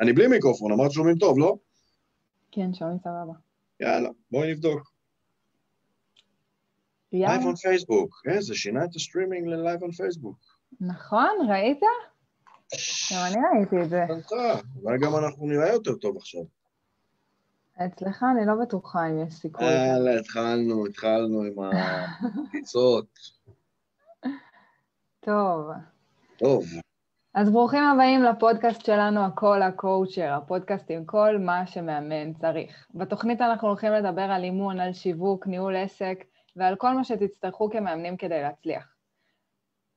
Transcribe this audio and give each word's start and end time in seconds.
אני 0.00 0.12
בלי 0.12 0.26
מיקרופון, 0.26 0.72
אמרת 0.72 0.90
שומעים 0.92 1.18
טוב, 1.18 1.38
לא? 1.38 1.56
כן, 2.52 2.74
שומעים 2.74 2.98
סבבה. 2.98 3.32
יאללה, 3.80 4.08
בואי 4.30 4.52
נבדוק. 4.52 4.92
live 7.12 7.40
on 7.42 7.56
Facebook. 7.62 8.20
כן, 8.24 8.40
זה 8.40 8.54
שינה 8.54 8.84
את 8.84 8.94
הסטרימינג 8.96 9.46
ל 9.46 9.53
live 9.53 9.82
on 9.84 9.96
Facebook. 9.96 10.36
נכון, 10.80 11.46
ראית? 11.48 11.80
גם 13.12 13.18
אני 13.26 13.36
ראיתי 13.58 13.76
את 13.84 13.88
זה. 13.90 14.04
אולי 14.82 14.98
גם 14.98 15.16
אנחנו 15.16 15.46
נראה 15.46 15.68
יותר 15.72 15.94
טוב 15.94 16.16
עכשיו. 16.16 16.42
אצלך 17.86 18.24
אני 18.36 18.46
לא 18.46 18.52
בטוחה 18.62 19.06
אם 19.06 19.26
יש 19.26 19.34
סיכוי. 19.34 19.66
יאללה, 19.66 20.20
התחלנו, 20.20 20.86
התחלנו 20.86 21.42
עם 21.42 21.54
הקיצות. 22.48 23.06
טוב. 25.20 25.70
טוב, 26.36 26.64
אז 27.36 27.50
ברוכים 27.50 27.84
הבאים 27.84 28.22
לפודקאסט 28.22 28.84
שלנו, 28.84 29.24
הכל 29.24 29.62
הקואוצ'ר, 29.62 30.32
הפודקאסט 30.32 30.90
עם 30.90 31.04
כל 31.04 31.38
מה 31.38 31.66
שמאמן 31.66 32.32
צריך. 32.32 32.86
בתוכנית 32.94 33.40
אנחנו 33.40 33.68
הולכים 33.68 33.92
לדבר 33.92 34.22
על 34.22 34.44
אימון, 34.44 34.80
על 34.80 34.92
שיווק, 34.92 35.46
ניהול 35.46 35.76
עסק 35.76 36.24
ועל 36.56 36.76
כל 36.76 36.92
מה 36.92 37.04
שתצטרכו 37.04 37.70
כמאמנים 37.70 38.16
כדי 38.16 38.42
להצליח. 38.42 38.94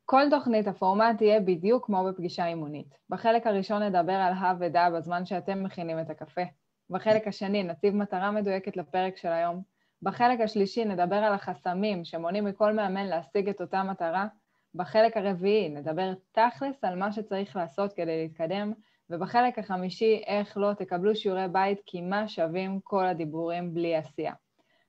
כל 0.06 0.22
תוכנית, 0.30 0.68
הפורמט 0.68 1.22
יהיה 1.22 1.40
בדיוק 1.40 1.86
כמו 1.86 2.04
בפגישה 2.04 2.46
אימונית. 2.46 2.96
בחלק 3.10 3.48
הראשון 3.48 3.84
נדבר 3.84 4.14
על 4.14 4.34
הא 4.34 4.54
ודא 4.60 4.90
בזמן 4.90 5.26
שאתם 5.26 5.64
מכינים 5.64 6.00
את 6.00 6.10
הקפה. 6.10 6.44
בחלק 6.90 7.28
השני 7.28 7.64
נציב 7.64 7.96
מטרה 7.96 8.32
מדויקת 8.32 8.78
לפרק 8.78 9.18
של 9.18 9.32
היום. 9.32 9.62
בחלק 10.02 10.42
השלישי 10.42 10.86
נדבר 10.86 11.16
על 11.16 11.34
החסמים 11.34 12.06
שמונעים 12.06 12.46
מכל 12.46 12.74
מאמן 12.74 13.06
להשיג 13.06 13.50
את 13.50 13.62
אותה 13.62 13.84
מטרה. 13.84 14.28
בחלק 14.76 15.18
הרביעי 15.18 15.70
נדבר 15.70 16.14
תכלס 16.32 16.84
על 16.84 16.96
מה 16.96 17.12
שצריך 17.12 17.56
לעשות 17.56 17.94
כדי 17.94 18.24
להתקדם, 18.24 18.74
ובחלק 19.10 19.60
החמישי 19.60 20.22
איך 20.26 20.58
לא 20.58 20.74
תקבלו 20.74 21.16
שיעורי 21.16 21.48
בית 21.48 21.82
כי 21.86 22.02
מה 22.02 22.28
שווים 22.28 22.80
כל 22.84 23.06
הדיבורים 23.06 23.74
בלי 23.74 23.96
עשייה. 23.96 24.34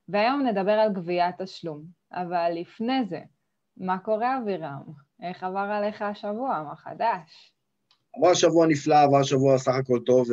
והיום 0.08 0.46
נדבר 0.46 0.72
על 0.72 0.92
גביית 0.92 1.42
תשלום, 1.42 1.84
אבל 2.12 2.52
לפני 2.54 3.04
זה, 3.04 3.20
מה 3.76 3.98
קורה 3.98 4.38
אבירם? 4.38 4.82
איך 5.22 5.44
עבר 5.44 5.58
עליך 5.58 6.02
השבוע? 6.02 6.62
מה 6.62 6.76
חדש? 6.76 7.52
עבר 8.16 8.34
שבוע 8.34 8.66
נפלא, 8.66 9.02
עבר 9.02 9.22
שבוע 9.22 9.58
סך 9.58 9.74
הכל 9.74 9.98
טוב, 10.06 10.26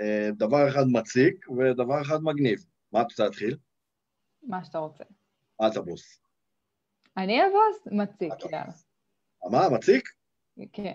ודבר 0.00 0.68
אחד 0.68 0.84
מציק 0.92 1.50
ודבר 1.50 2.02
אחד 2.02 2.22
מגניב. 2.22 2.58
מה 2.92 3.00
את 3.00 3.06
רוצה 3.10 3.24
להתחיל? 3.24 3.56
מה 4.42 4.64
שאתה 4.64 4.78
רוצה. 4.78 5.04
את 5.66 5.76
הבוס. 5.76 6.27
אני 7.18 7.42
הבוס? 7.42 7.92
מציק, 7.92 8.32
את 8.32 8.42
יאללה. 8.52 8.64
מה, 9.50 9.68
מציק? 9.76 10.08
כן. 10.72 10.92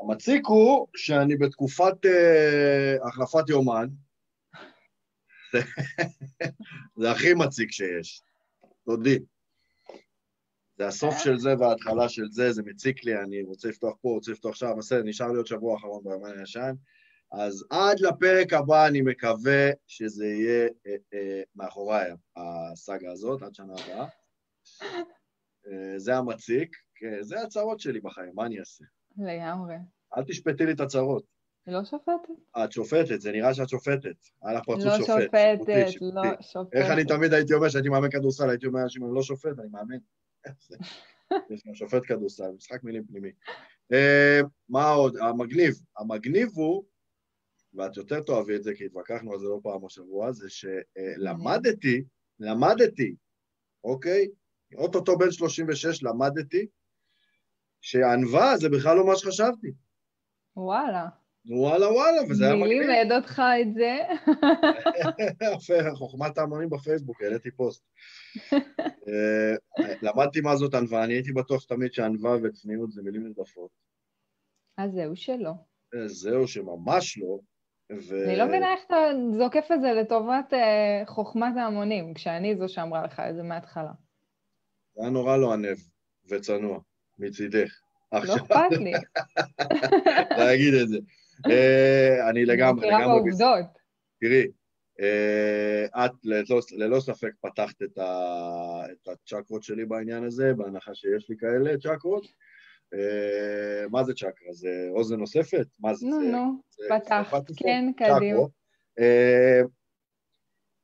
המציק 0.00 0.46
הוא 0.46 0.86
שאני 0.96 1.36
בתקופת 1.36 1.94
uh, 2.06 3.08
החלפת 3.08 3.48
יומן. 3.48 3.86
זה- 5.52 5.58
זה 7.00 7.10
הכי 7.10 7.34
מציק 7.34 7.70
שיש. 7.72 8.22
תודי. 8.84 9.18
זה 10.78 10.86
הסוף 10.86 11.14
של 11.18 11.38
זה 11.38 11.50
וההתחלה 11.58 12.08
של 12.08 12.24
זה, 12.30 12.52
זה 12.52 12.62
מציק 12.62 13.04
לי, 13.04 13.16
אני 13.16 13.42
רוצה 13.42 13.68
לפתוח 13.68 13.96
פה, 14.02 14.08
רוצה 14.08 14.32
לפתוח 14.32 14.54
שם, 14.54 14.72
בסדר, 14.78 15.02
נשאר 15.02 15.28
לי 15.28 15.36
עוד 15.36 15.46
שבוע 15.46 15.76
אחרון 15.76 16.04
ביומן 16.04 16.38
הישן. 16.38 16.72
אז 17.32 17.64
עד 17.70 18.00
לפרק 18.00 18.52
הבא 18.52 18.86
אני 18.86 19.00
מקווה 19.00 19.70
שזה 19.86 20.26
יהיה 20.26 20.68
אה, 20.86 20.94
אה, 21.14 21.42
מאחוריי, 21.56 22.10
הסאגה 22.36 23.12
הזאת, 23.12 23.42
עד 23.42 23.54
שנה 23.54 23.72
הבאה. 23.72 24.06
אה, 25.66 25.98
זה 25.98 26.16
המציק, 26.16 26.76
זה 27.20 27.42
הצרות 27.42 27.80
שלי 27.80 28.00
בחיים, 28.00 28.32
מה 28.34 28.46
אני 28.46 28.60
אעשה? 28.60 28.84
לגמרי. 29.18 29.74
אל 30.16 30.24
תשפטי 30.24 30.66
לי 30.66 30.72
את 30.72 30.80
הצרות. 30.80 31.24
לא 31.66 31.84
שופטת? 31.84 32.12
את 32.64 32.72
שופטת, 32.72 33.20
זה 33.20 33.32
נראה 33.32 33.54
שאת 33.54 33.68
שופטת. 33.68 34.16
על 34.42 34.56
הפרצוף 34.56 34.84
לא 34.84 34.98
שופט. 34.98 35.22
שופטת, 35.22 35.58
שיפוטי, 35.58 35.92
שיפוטי. 35.92 36.14
לא 36.14 36.22
שופטת. 36.40 36.76
איך 36.76 36.90
אני 36.90 37.04
תמיד 37.04 37.32
הייתי 37.32 37.54
אומר 37.54 37.68
שהייתי 37.68 37.88
מאמן 37.88 38.10
כדורסל, 38.10 38.50
הייתי 38.50 38.66
אומר 38.66 38.80
לאנשים, 38.80 39.04
אני 39.04 39.14
לא 39.14 39.22
שופט, 39.22 39.58
אני 39.58 39.68
מאמן. 39.70 39.98
יש 41.50 41.66
גם 41.66 41.74
שופט 41.74 42.02
כדורסל, 42.06 42.50
משחק 42.56 42.84
מילים 42.84 43.04
פנימי. 43.04 43.32
אה, 43.92 44.40
מה 44.68 44.90
עוד? 44.90 45.16
המגניב. 45.16 45.74
המגניב 45.98 46.48
הוא, 46.54 46.84
ואת 47.74 47.96
יותר 47.96 48.20
תאהבי 48.20 48.56
את 48.56 48.62
זה, 48.62 48.74
כי 48.74 48.86
התווכחנו 48.86 49.32
על 49.32 49.38
זה 49.38 49.44
לא 49.44 49.60
פעם 49.62 49.86
השבוע, 49.86 50.32
זה 50.32 50.48
שלמדתי, 50.50 52.04
למדתי, 52.40 53.14
אוקיי? 53.84 54.28
אוטוטו 54.74 55.18
בן 55.18 55.30
36 55.30 56.02
למדתי, 56.02 56.66
שענווה 57.80 58.56
זה 58.56 58.68
בכלל 58.68 58.96
לא 58.96 59.06
מה 59.06 59.16
שחשבתי. 59.16 59.72
וואלה. 60.56 61.06
וואלה 61.46 61.92
וואלה, 61.92 62.22
וזה 62.30 62.44
היה 62.44 62.54
מי 62.54 62.60
מגניב. 62.60 62.82
לימד 62.82 63.12
אותך 63.12 63.42
את 63.62 63.74
זה? 63.74 63.98
יפה, 65.56 65.94
חוכמת 65.94 66.38
ההמונים 66.38 66.70
בפייסבוק, 66.70 67.22
העליתי 67.22 67.50
פוסט. 67.50 67.84
אה, 69.08 69.54
למדתי 70.02 70.40
מה 70.40 70.56
זאת 70.56 70.74
ענווה, 70.74 71.04
אני 71.04 71.14
הייתי 71.14 71.32
בטוח 71.32 71.64
תמיד 71.64 71.92
שענווה 71.92 72.36
וצניעות 72.42 72.92
זה 72.92 73.02
מילים 73.02 73.26
נרדפות. 73.26 73.70
אז 74.78 74.92
זהו 74.92 75.16
שלא. 75.16 75.52
אה, 75.94 76.08
זהו 76.08 76.48
שממש 76.48 77.18
לא. 77.18 77.38
ו... 78.08 78.24
אני 78.24 78.36
לא 78.36 78.46
מבינה 78.46 78.72
איך 78.72 78.80
אתה 78.86 78.96
זוקף 79.38 79.68
את 79.74 79.80
זה 79.80 79.92
לטובת 79.92 80.52
אה, 80.52 81.02
חוכמת 81.06 81.56
ההמונים, 81.56 82.14
כשאני 82.14 82.56
זו 82.56 82.68
שאמרה 82.68 83.04
לך 83.04 83.20
את 83.20 83.34
זה 83.36 83.42
מההתחלה. 83.42 83.92
היה 85.00 85.10
נורא 85.10 85.36
לא 85.36 85.52
ענב 85.52 85.76
וצנוע, 86.28 86.80
מצידך. 87.18 87.80
לא 88.12 88.36
אכפת 88.36 88.70
לי. 88.70 88.92
להגיד 90.38 90.74
את 90.74 90.88
זה. 90.88 90.98
אה, 91.50 92.30
אני 92.30 92.44
לגמרי, 92.44 92.86
מכירה 92.86 93.00
לגמרי... 93.00 93.20
בעובדות. 93.20 93.66
תראי, 94.20 94.46
אה, 95.00 96.06
את 96.06 96.12
ללא, 96.72 97.00
ספק 97.00 97.30
פתחת 97.40 97.82
את, 97.82 97.98
הצ'קרות 99.08 99.62
שלי 99.62 99.84
בעניין 99.84 100.24
הזה, 100.24 100.52
בהנחה 100.56 100.94
שיש 100.94 101.30
לי 101.30 101.36
כאלה 101.38 101.78
צ'קרות. 101.78 102.26
אה, 102.94 103.88
מה 103.90 104.04
זה 104.04 104.14
צ'קרה? 104.14 104.52
זה 104.52 104.88
אוזן 104.90 105.16
נוספת? 105.16 105.66
מה 105.80 105.94
זה? 105.94 106.06
נו, 106.06 106.20
נו, 106.20 106.60
פתחת, 106.88 107.42
כן. 107.56 107.90
קדימה. 107.96 108.40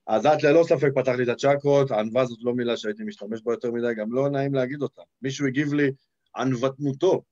אז 0.07 0.27
את 0.27 0.43
ללא 0.43 0.65
ספק 0.69 0.89
פתחת 0.95 1.17
לי 1.17 1.23
את 1.23 1.29
הצ'קרות, 1.29 1.91
ענווה 1.91 2.25
זאת 2.25 2.39
לא 2.43 2.55
מילה 2.55 2.77
שהייתי 2.77 3.05
משתמש 3.05 3.43
בה 3.43 3.53
יותר 3.53 3.71
מדי, 3.71 3.95
גם 3.97 4.13
לא 4.13 4.29
נעים 4.29 4.55
להגיד 4.55 4.83
אותה. 4.83 5.03
מישהו 5.23 5.47
הגיב 5.47 5.75
לי 5.75 5.91
ענוותנותו, 6.37 7.23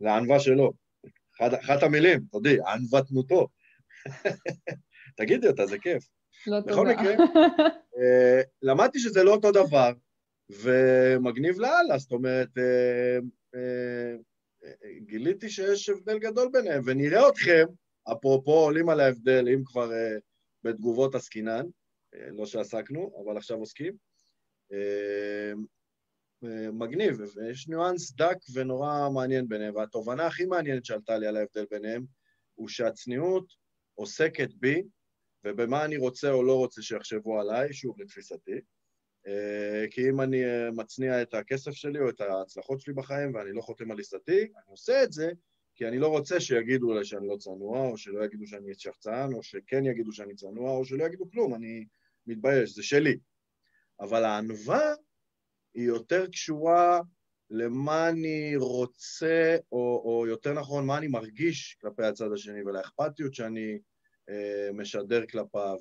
זה 0.00 0.10
הענווה 0.10 0.40
שלו. 0.40 0.72
אחת, 1.40 1.82
המילים, 1.82 2.20
תודי, 2.30 2.56
ענוותנותו. 2.66 3.48
תגידי 5.16 5.46
אותה, 5.46 5.66
זה 5.66 5.78
כיף. 5.78 6.08
לא 6.46 6.60
בכל 6.60 6.74
תודה. 6.74 6.92
מקרה, 6.92 7.14
אה, 7.98 8.40
למדתי 8.62 8.98
שזה 8.98 9.22
לא 9.22 9.34
אותו 9.34 9.52
דבר, 9.52 9.92
ומגניב 10.50 11.58
לאללה, 11.58 11.98
זאת 11.98 12.12
אומרת, 12.12 12.58
אה, 12.58 13.18
אה, 13.54 14.14
גיליתי 14.98 15.48
שיש 15.50 15.88
הבדל 15.88 16.18
גדול 16.18 16.48
ביניהם, 16.52 16.82
ונראה 16.86 17.28
אתכם, 17.28 17.64
אפרופו 18.12 18.52
עולים 18.52 18.88
על 18.88 19.00
ההבדל, 19.00 19.48
אם 19.48 19.62
כבר 19.64 19.90
בתגובות 20.64 21.14
עסקינן, 21.14 21.66
לא 22.32 22.46
שעסקנו, 22.46 23.24
אבל 23.24 23.36
עכשיו 23.36 23.58
עוסקים. 23.58 23.96
אה, 24.72 25.52
אה, 26.44 26.70
מגניב, 26.70 27.20
ויש 27.36 27.68
ניואנס 27.68 28.12
דק 28.12 28.36
ונורא 28.54 29.08
מעניין 29.14 29.48
ביניהם, 29.48 29.74
והתובנה 29.74 30.26
הכי 30.26 30.46
מעניינת 30.46 30.84
שעלתה 30.84 31.18
לי 31.18 31.26
על 31.26 31.36
ההבדל 31.36 31.64
ביניהם, 31.70 32.04
הוא 32.54 32.68
שהצניעות 32.68 33.52
עוסקת 33.94 34.54
בי, 34.54 34.82
ובמה 35.44 35.84
אני 35.84 35.96
רוצה 35.96 36.30
או 36.30 36.42
לא 36.42 36.56
רוצה 36.56 36.82
שיחשבו 36.82 37.40
עליי, 37.40 37.72
שוב, 37.72 38.00
לתפיסתי. 38.00 38.60
אה, 39.26 39.84
כי 39.90 40.10
אם 40.10 40.20
אני 40.20 40.44
אה, 40.44 40.70
מצניע 40.70 41.22
את 41.22 41.34
הכסף 41.34 41.70
שלי 41.70 42.00
או 42.00 42.08
את 42.08 42.20
ההצלחות 42.20 42.80
שלי 42.80 42.94
בחיים 42.94 43.34
ואני 43.34 43.52
לא 43.52 43.60
חותם 43.60 43.90
על 43.90 43.98
עיסתי, 43.98 44.40
אני 44.40 44.70
עושה 44.70 45.02
את 45.02 45.12
זה 45.12 45.30
כי 45.74 45.88
אני 45.88 45.98
לא 45.98 46.08
רוצה 46.08 46.40
שיגידו 46.40 46.94
לי 46.94 47.04
שאני 47.04 47.28
לא 47.28 47.36
צנוע, 47.36 47.88
או 47.88 47.96
שלא 47.96 48.24
יגידו 48.24 48.46
שאני 48.46 48.74
שחצן, 48.74 49.30
או 49.34 49.42
שכן 49.42 49.84
יגידו 49.84 50.12
שאני 50.12 50.34
צנוע, 50.34 50.70
או 50.70 50.84
שלא 50.84 51.04
יגידו 51.04 51.30
כלום, 51.30 51.54
אני 51.54 51.84
מתבייש, 52.26 52.74
זה 52.74 52.82
שלי. 52.82 53.18
אבל 54.00 54.24
הענווה 54.24 54.94
היא 55.74 55.86
יותר 55.86 56.26
קשורה 56.26 57.00
למה 57.50 58.08
אני 58.08 58.56
רוצה, 58.56 59.56
או, 59.72 60.02
או 60.04 60.26
יותר 60.26 60.52
נכון, 60.52 60.86
מה 60.86 60.98
אני 60.98 61.08
מרגיש 61.08 61.76
כלפי 61.80 62.02
הצד 62.02 62.32
השני, 62.32 62.62
ולאכפתיות 62.62 63.34
שאני 63.34 63.78
אה, 64.28 64.72
משדר 64.74 65.26
כלפיו, 65.26 65.76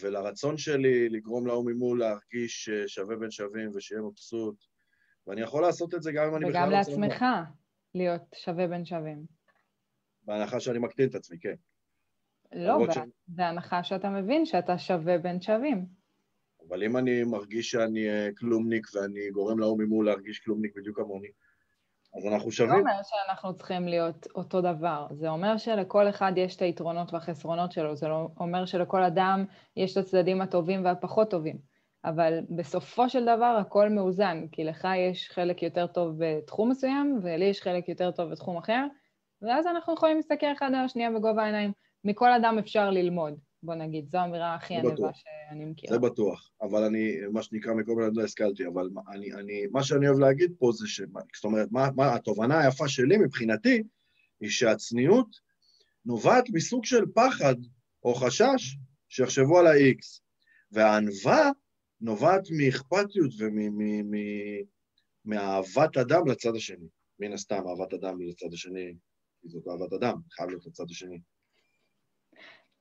ולרצון 0.00 0.58
שלי 0.58 1.08
לגרום 1.08 1.46
להוא 1.46 1.70
ממול 1.70 1.98
להרגיש 2.00 2.68
אה, 2.68 2.88
שווה 2.88 3.16
בין 3.16 3.30
שווים 3.30 3.70
ושיהיה 3.74 4.02
מבסוט. 4.02 4.56
ואני 5.26 5.40
יכול 5.40 5.62
לעשות 5.62 5.94
את 5.94 6.02
זה 6.02 6.12
גם 6.12 6.28
אם 6.28 6.36
אני 6.36 6.44
בכלל 6.44 6.62
וגם 6.62 6.70
לא 6.70 6.82
צנוע. 6.82 7.08
לעצמך 7.08 7.24
להיות 7.94 8.22
שווה 8.34 8.66
בין 8.66 8.84
שווים. 8.84 9.24
בהנחה 10.22 10.60
שאני 10.60 10.78
מקטין 10.78 11.08
את 11.08 11.14
עצמי, 11.14 11.38
כן. 11.40 11.54
לא, 12.54 12.86
ש- 12.92 12.98
בהנחה 13.28 13.82
שאתה 13.82 14.08
מבין 14.08 14.46
שאתה 14.46 14.78
שווה 14.78 15.18
בין 15.18 15.40
שווים. 15.40 15.86
אבל 16.68 16.82
אם 16.82 16.96
אני 16.96 17.24
מרגיש 17.24 17.70
שאני 17.70 18.08
אה, 18.08 18.28
כלומניק 18.38 18.86
ואני 18.94 19.30
גורם 19.30 19.58
להוא 19.58 19.78
ממול 19.78 20.06
להרגיש 20.06 20.38
כלומניק 20.38 20.76
בדיוק 20.76 20.96
כמוני, 20.96 21.28
אז 22.16 22.26
אנחנו 22.26 22.50
זה 22.50 22.56
שווים. 22.56 22.72
לא 22.72 22.78
אומר 22.78 23.00
שאנחנו 23.02 23.54
צריכים 23.54 23.88
להיות 23.88 24.26
אותו 24.34 24.60
דבר, 24.60 25.06
זה 25.12 25.28
אומר 25.28 25.56
שלכל 25.56 26.08
אחד 26.08 26.32
יש 26.36 26.56
את 26.56 26.62
היתרונות 26.62 27.12
והחסרונות 27.12 27.72
שלו, 27.72 27.96
זה 27.96 28.08
לא 28.08 28.28
אומר 28.40 28.66
שלכל 28.66 29.02
אדם 29.02 29.44
יש 29.76 29.92
את 29.92 29.96
הצדדים 29.96 30.40
הטובים 30.40 30.84
והפחות 30.84 31.30
טובים, 31.30 31.58
אבל 32.04 32.38
בסופו 32.56 33.08
של 33.08 33.22
דבר 33.22 33.56
הכל 33.60 33.88
מאוזן, 33.88 34.44
כי 34.52 34.64
לך 34.64 34.88
יש 35.10 35.30
חלק 35.30 35.62
יותר 35.62 35.86
טוב 35.86 36.14
בתחום 36.18 36.70
מסוים, 36.70 37.20
ולי 37.22 37.44
יש 37.44 37.62
חלק 37.62 37.88
יותר 37.88 38.10
טוב 38.10 38.30
בתחום 38.32 38.56
אחר, 38.56 38.86
ואז 39.42 39.66
אנחנו 39.66 39.94
יכולים 39.94 40.16
להסתכל 40.16 40.52
אחד 40.58 40.66
על 40.66 40.84
השנייה 40.84 41.10
בגובה 41.10 41.42
העיניים. 41.42 41.72
מכל 42.04 42.32
אדם 42.32 42.58
אפשר 42.58 42.90
ללמוד, 42.90 43.34
בוא 43.62 43.74
נגיד, 43.74 44.08
זו 44.08 44.18
האמירה 44.18 44.54
הכי 44.54 44.74
ענבה. 44.74 45.10
שאני 45.14 45.64
מכירה. 45.64 45.92
זה 45.92 45.98
בטוח, 45.98 46.50
אבל 46.62 46.82
אני, 46.82 47.16
מה 47.32 47.42
שנקרא, 47.42 47.74
מכל 47.74 47.94
מיני 47.94 48.08
לא 48.12 48.24
השכלתי, 48.24 48.66
אבל 48.66 48.88
אני, 49.12 49.32
אני, 49.32 49.66
מה 49.72 49.82
שאני 49.82 50.08
אוהב 50.08 50.18
להגיד 50.18 50.52
פה 50.58 50.72
זה 50.72 50.86
ש... 50.86 51.00
זאת 51.34 51.44
אומרת, 51.44 51.68
מה, 51.72 51.88
מה, 51.96 52.14
התובנה 52.14 52.60
היפה 52.60 52.88
שלי 52.88 53.16
מבחינתי, 53.16 53.82
היא 54.40 54.50
שהצניעות 54.50 55.36
נובעת 56.04 56.44
מסוג 56.52 56.84
של 56.84 57.04
פחד 57.14 57.54
או 58.02 58.14
חשש 58.14 58.76
שיחשבו 59.08 59.58
על 59.58 59.66
ה-X, 59.66 60.20
והענווה 60.72 61.50
נובעת 62.00 62.42
מאכפתיות 62.58 63.30
ומאהבת 65.24 65.96
אדם 65.96 66.26
לצד 66.26 66.56
השני. 66.56 66.88
מן 67.18 67.32
הסתם, 67.32 67.62
אהבת 67.68 67.94
אדם 67.94 68.20
לצד 68.20 68.52
השני, 68.52 68.94
זאת 69.44 69.68
אהבת 69.68 69.92
אדם, 69.92 70.20
חייב 70.30 70.48
להיות 70.48 70.66
לצד 70.66 70.84
השני. 70.90 71.20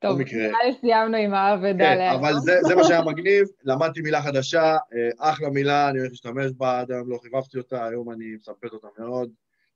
טוב, 0.03 0.19
נראה 0.21 0.63
לי 0.65 0.73
סיימנו 0.73 1.17
עם 1.17 1.33
האבדה 1.33 1.95
כן. 1.95 2.11
אבל 2.19 2.33
זה, 2.33 2.59
זה 2.61 2.75
מה 2.75 2.83
שהיה 2.83 3.01
מגניב, 3.01 3.47
למדתי 3.63 4.01
מילה 4.01 4.21
חדשה, 4.21 4.63
אה, 4.63 5.31
אחלה 5.31 5.49
מילה, 5.49 5.89
אני 5.89 5.99
הולך 5.99 6.11
להשתמש 6.11 6.51
בה, 6.51 6.79
עד 6.79 6.91
היום 6.91 7.09
לא 7.09 7.17
חיבבתי 7.17 7.57
אותה, 7.57 7.85
היום 7.85 8.11
אני 8.11 8.35
מספק 8.35 8.73
אותה 8.73 8.87
מאוד, 8.97 9.31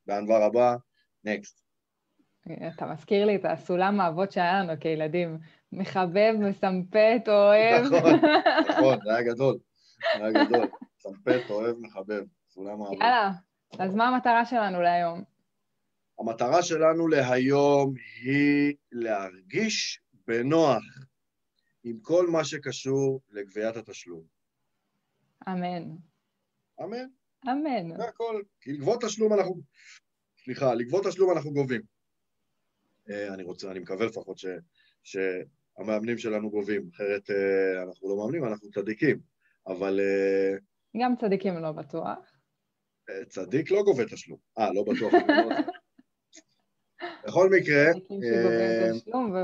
בענווה 0.07 0.45
רבה, 0.45 0.75
נקסט. 1.23 1.61
אתה 2.75 2.85
מזכיר 2.85 3.25
לי 3.25 3.35
את 3.35 3.45
הסולם 3.45 4.01
האבות 4.01 4.31
שהיה 4.31 4.63
לנו 4.63 4.73
כילדים. 4.79 5.37
מחבב, 5.71 6.33
מסמפת, 6.39 7.21
אוהב. 7.27 7.85
נכון, 7.85 8.13
נכון, 8.69 8.97
זה 9.03 9.15
היה 9.15 9.21
גדול, 9.21 9.57
זה 10.17 10.25
היה 10.25 10.45
גדול. 10.45 10.67
סמפת, 10.99 11.41
אוהב, 11.49 11.75
מחבב, 11.79 12.23
סולם 12.49 12.81
העבודה. 12.81 13.05
יאללה, 13.05 13.31
אז 13.79 13.95
מה 13.95 14.07
המטרה 14.07 14.45
שלנו 14.45 14.81
להיום? 14.81 15.23
המטרה 16.19 16.63
שלנו 16.63 17.07
להיום 17.07 17.93
היא 18.23 18.73
להרגיש 18.91 20.01
בנוח 20.27 20.83
עם 21.83 21.99
כל 22.01 22.27
מה 22.27 22.45
שקשור 22.45 23.21
לגביית 23.29 23.75
התשלום. 23.75 24.23
אמן. 25.47 25.83
אמן. 26.83 27.05
אמן. 27.45 27.97
זה 27.97 28.03
הכל. 28.03 28.41
כי 28.61 28.73
לגבות 28.73 29.03
תשלום 29.03 29.33
אנחנו... 29.33 29.61
סליחה, 30.43 30.73
לגבות 30.73 31.05
תשלום 31.05 31.31
אנחנו 31.31 31.51
גובים. 31.51 31.81
אה, 33.09 33.33
אני 33.33 33.43
רוצה, 33.43 33.71
אני 33.71 33.79
מקווה 33.79 34.05
לפחות 34.05 34.37
ש, 34.37 34.45
שהמאמנים 35.03 36.17
שלנו 36.17 36.49
גובים, 36.49 36.89
אחרת 36.93 37.29
אה, 37.29 37.83
אנחנו 37.83 38.09
לא 38.09 38.17
מאמנים, 38.17 38.45
אנחנו 38.45 38.69
צדיקים. 38.71 39.19
אבל 39.67 39.99
אה, 39.99 40.57
גם 41.01 41.15
צדיקים 41.15 41.57
לא 41.57 41.71
בטוח. 41.71 42.17
צדיק 43.27 43.71
לא 43.71 43.83
גובה 43.83 44.05
תשלום. 44.05 44.39
אה, 44.57 44.73
לא 44.73 44.83
בטוח. 44.83 45.13
בכל 47.27 47.49
מקרה, 47.49 47.85
אה, 47.85 48.91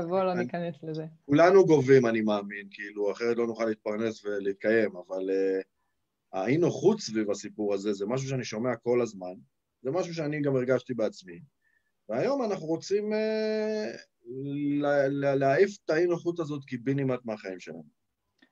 ובואו 0.04 0.24
לא 0.24 0.34
ניכנס 0.34 0.74
לזה. 0.82 1.06
כולנו 1.26 1.66
גובים, 1.66 2.06
אני 2.06 2.20
מאמין, 2.20 2.66
כאילו, 2.70 3.12
אחרת 3.12 3.36
לא 3.36 3.46
נוכל 3.46 3.64
להתפרנס 3.64 4.24
ולהתקיים, 4.24 4.90
אבל 4.96 5.30
uh, 5.30 5.64
האי-נוחות 6.32 7.00
סביב 7.00 7.30
הסיפור 7.30 7.74
הזה 7.74 7.92
זה 7.92 8.06
משהו 8.06 8.28
שאני 8.28 8.44
שומע 8.44 8.76
כל 8.76 9.00
הזמן, 9.02 9.32
זה 9.82 9.90
משהו 9.90 10.14
שאני 10.14 10.40
גם 10.40 10.56
הרגשתי 10.56 10.94
בעצמי, 10.94 11.40
והיום 12.08 12.42
אנחנו 12.42 12.66
רוצים 12.66 13.12
לה- 14.80 15.34
להעיף 15.34 15.76
את 15.84 15.90
האי-נוחות 15.90 16.40
הזאת 16.40 16.64
קיבינימט 16.64 17.20
מהחיים 17.24 17.60
שלנו. 17.60 17.84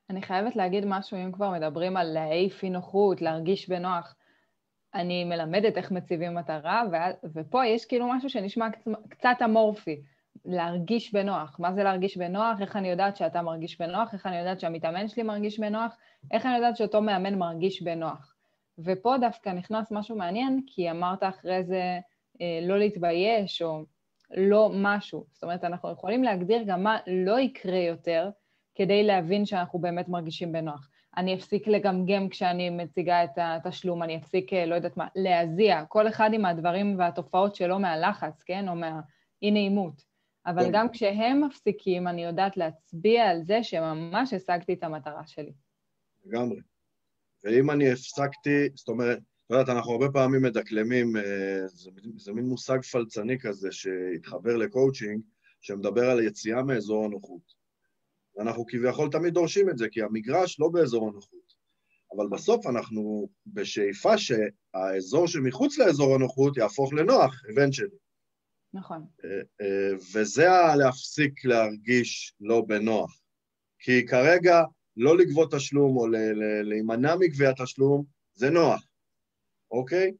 אני 0.09 0.21
חייבת 0.21 0.55
להגיד 0.55 0.83
משהו, 0.87 1.17
אם 1.17 1.31
כבר 1.31 1.51
מדברים 1.51 1.97
על 1.97 2.07
להעיף 2.13 2.63
אי 2.63 2.69
נוחות, 2.69 3.21
להרגיש 3.21 3.69
בנוח. 3.69 4.15
אני 4.95 5.23
מלמדת 5.23 5.77
איך 5.77 5.91
מציבים 5.91 6.35
מטרה, 6.35 6.83
ופה 7.33 7.65
יש 7.65 7.85
כאילו 7.85 8.07
משהו 8.07 8.29
שנשמע 8.29 8.67
קצ- 8.69 9.07
קצת 9.09 9.37
אמורפי, 9.45 10.01
להרגיש 10.45 11.13
בנוח. 11.13 11.59
מה 11.59 11.73
זה 11.73 11.83
להרגיש 11.83 12.17
בנוח? 12.17 12.61
איך 12.61 12.75
אני 12.75 12.89
יודעת 12.89 13.17
שאתה 13.17 13.41
מרגיש 13.41 13.81
בנוח? 13.81 14.13
איך 14.13 14.27
אני 14.27 14.37
יודעת 14.37 14.59
שהמתאמן 14.59 15.07
שלי 15.07 15.23
מרגיש 15.23 15.59
בנוח? 15.59 15.95
איך 16.31 16.45
אני 16.45 16.55
יודעת 16.55 16.77
שאותו 16.77 17.01
מאמן 17.01 17.35
מרגיש 17.35 17.81
בנוח? 17.81 18.35
ופה 18.79 19.15
דווקא 19.21 19.49
נכנס 19.49 19.91
משהו 19.91 20.15
מעניין, 20.15 20.61
כי 20.67 20.91
אמרת 20.91 21.23
אחרי 21.23 21.63
זה 21.63 21.99
אה, 22.41 22.59
לא 22.61 22.79
להתבייש, 22.79 23.61
או 23.61 23.83
לא 24.37 24.71
משהו. 24.73 25.25
זאת 25.31 25.43
אומרת, 25.43 25.63
אנחנו 25.63 25.91
יכולים 25.91 26.23
להגדיר 26.23 26.63
גם 26.65 26.83
מה 26.83 26.97
לא 27.07 27.39
יקרה 27.39 27.77
יותר, 27.77 28.29
כדי 28.75 29.03
להבין 29.03 29.45
שאנחנו 29.45 29.79
באמת 29.79 30.09
מרגישים 30.09 30.51
בנוח. 30.51 30.89
אני 31.17 31.35
אפסיק 31.35 31.67
לגמגם 31.67 32.29
כשאני 32.29 32.69
מציגה 32.69 33.23
את 33.23 33.37
התשלום, 33.37 34.03
אני 34.03 34.17
אפסיק, 34.17 34.53
אה, 34.53 34.65
לא 34.65 34.75
יודעת 34.75 34.97
מה, 34.97 35.07
להזיע, 35.15 35.85
כל 35.85 36.07
אחד 36.07 36.29
עם 36.33 36.45
הדברים 36.45 36.99
והתופעות 36.99 37.55
שלו 37.55 37.79
מהלחץ, 37.79 38.43
כן? 38.45 38.69
או 38.69 38.75
מהאי-נעימות. 38.75 40.03
אבל 40.45 40.63
כן. 40.63 40.69
גם 40.73 40.89
כשהם 40.89 41.43
מפסיקים, 41.43 42.07
אני 42.07 42.23
יודעת 42.23 42.57
להצביע 42.57 43.29
על 43.29 43.43
זה 43.43 43.63
שממש 43.63 44.33
השגתי 44.33 44.73
את 44.73 44.83
המטרה 44.83 45.27
שלי. 45.27 45.53
לגמרי. 46.25 46.59
ואם 47.43 47.71
אני 47.71 47.91
הפסקתי, 47.91 48.69
זאת 48.75 48.87
אומרת, 48.87 49.17
את 49.17 49.51
יודעת, 49.51 49.69
אנחנו 49.69 49.91
הרבה 49.91 50.09
פעמים 50.09 50.41
מדקלמים, 50.41 51.17
אה, 51.17 51.67
זה, 51.67 51.91
זה 52.15 52.33
מין 52.33 52.45
מושג 52.45 52.81
פלצני 52.81 53.39
כזה 53.39 53.71
שהתחבר 53.71 54.55
לקואוצ'ינג, 54.57 55.21
שמדבר 55.61 56.09
על 56.09 56.23
יציאה 56.23 56.63
מאזור 56.63 57.05
הנוחות. 57.05 57.62
ואנחנו 58.35 58.65
כביכול 58.65 59.09
תמיד 59.11 59.33
דורשים 59.33 59.69
את 59.69 59.77
זה, 59.77 59.89
כי 59.91 60.01
המגרש 60.01 60.59
לא 60.59 60.69
באזור 60.69 61.07
הנוחות. 61.07 61.53
אבל 62.15 62.27
בסוף 62.27 62.67
אנחנו 62.67 63.29
בשאיפה 63.47 64.17
שהאזור 64.17 65.27
שמחוץ 65.27 65.77
לאזור 65.77 66.15
הנוחות 66.15 66.57
יהפוך 66.57 66.93
לנוח, 66.93 67.41
eventually. 67.45 67.97
נכון. 68.73 69.05
אה, 69.25 69.29
אה, 69.61 69.97
וזה 70.13 70.47
להפסיק 70.77 71.45
להרגיש 71.45 72.33
לא 72.41 72.61
בנוח. 72.61 73.19
כי 73.79 74.05
כרגע 74.05 74.63
לא 74.97 75.17
לגבות 75.17 75.53
תשלום 75.53 75.97
או 75.97 76.07
להימנע 76.63 77.15
מגביית 77.19 77.61
תשלום, 77.61 78.03
זה 78.33 78.49
נוח, 78.49 78.87
אוקיי? 79.71 80.11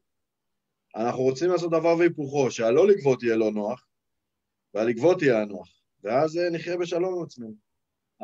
אנחנו 0.96 1.22
רוצים 1.22 1.50
לעשות 1.50 1.70
דבר 1.70 1.96
והיפוכו, 1.98 2.50
שהלא 2.50 2.88
לגבות 2.88 3.22
יהיה 3.22 3.36
לא 3.36 3.50
נוח, 3.50 3.86
והלגבות 4.74 5.22
יהיה 5.22 5.42
הנוח, 5.42 5.68
ואז 6.02 6.38
אה, 6.38 6.50
נחיה 6.50 6.76
בשלום 6.76 7.14
עם 7.14 7.22
עצמנו. 7.22 7.63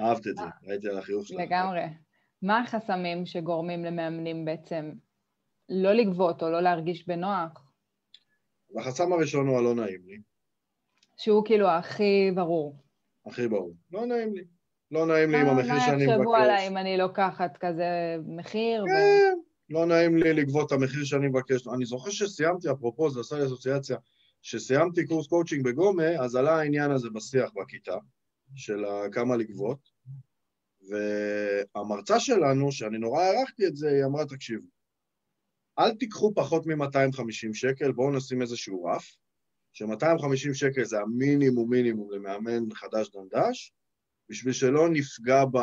אהבת 0.00 0.26
את 0.26 0.36
זה, 0.36 0.42
ראיתי 0.66 0.88
על 0.88 0.98
החיוך 0.98 1.26
שלך. 1.26 1.40
לגמרי. 1.40 1.82
מה 2.42 2.60
החסמים 2.60 3.26
שגורמים 3.26 3.84
למאמנים 3.84 4.44
בעצם 4.44 4.92
לא 5.68 5.92
לגבות 5.92 6.42
או 6.42 6.50
לא 6.50 6.60
להרגיש 6.60 7.08
בנוח? 7.08 7.66
החסם 8.78 9.12
הראשון 9.12 9.46
הוא 9.48 9.58
הלא 9.58 9.74
נעים 9.74 10.00
לי, 10.06 10.18
שהוא 11.16 11.44
כאילו 11.44 11.68
הכי 11.68 12.30
ברור. 12.34 12.76
הכי 13.26 13.48
ברור. 13.48 13.74
לא 13.92 14.06
נעים 14.06 14.34
לי. 14.34 14.44
לא 14.90 15.06
נעים 15.06 15.30
לי 15.30 15.40
עם 15.40 15.46
מה- 15.46 15.52
המחיר 15.52 15.80
שאני 15.80 15.96
מבקש. 15.96 16.06
מה 16.08 16.14
יחשבו 16.14 16.34
עליי 16.34 16.68
אם 16.68 16.76
אני 16.76 16.96
לוקחת 16.96 17.56
כזה 17.60 18.16
מחיר? 18.26 18.84
כן, 18.86 19.38
לא 19.70 19.86
נעים 19.86 20.16
לי 20.16 20.32
לגבות 20.32 20.66
את 20.66 20.72
המחיר 20.72 21.04
שאני 21.04 21.28
מבקש. 21.28 21.66
אני 21.74 21.84
זוכר 21.84 22.10
שסיימתי, 22.10 22.70
אפרופו, 22.70 23.10
זה 23.10 23.20
עשה 23.20 23.38
לי 23.38 23.46
אסוציאציה, 23.46 23.96
שסיימתי 24.42 25.06
קורס 25.06 25.26
קואוצ'ינג 25.26 25.64
בגומה, 25.64 26.08
אז 26.24 26.36
עלה 26.36 26.58
העניין 26.58 26.90
הזה 26.90 27.10
בשיח 27.10 27.50
בכיתה, 27.56 27.94
של 28.54 28.84
כמה 29.12 29.36
לגבות, 29.36 29.78
והמרצה 30.90 32.20
שלנו, 32.20 32.72
שאני 32.72 32.98
נורא 32.98 33.22
הערכתי 33.22 33.66
את 33.66 33.76
זה, 33.76 33.88
היא 33.88 34.04
אמרה, 34.04 34.26
תקשיבו, 34.26 34.66
אל 35.78 35.94
תיקחו 35.94 36.34
פחות 36.34 36.66
מ-250 36.66 37.54
שקל, 37.54 37.92
בואו 37.92 38.10
נשים 38.10 38.42
איזשהו 38.42 38.84
רף, 38.84 39.16
ש-250 39.72 40.54
שקל 40.54 40.84
זה 40.84 41.00
המינימום 41.00 41.70
מינימום 41.70 42.12
למאמן 42.12 42.74
חדש 42.74 43.10
דנדש, 43.10 43.72
בשביל 44.28 44.52
שלא 44.52 44.88
נפגע 44.88 45.44
ב... 45.44 45.58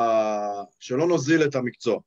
שלא 0.80 1.08
נוזיל 1.08 1.44
את 1.44 1.56
המקצוע. 1.56 2.00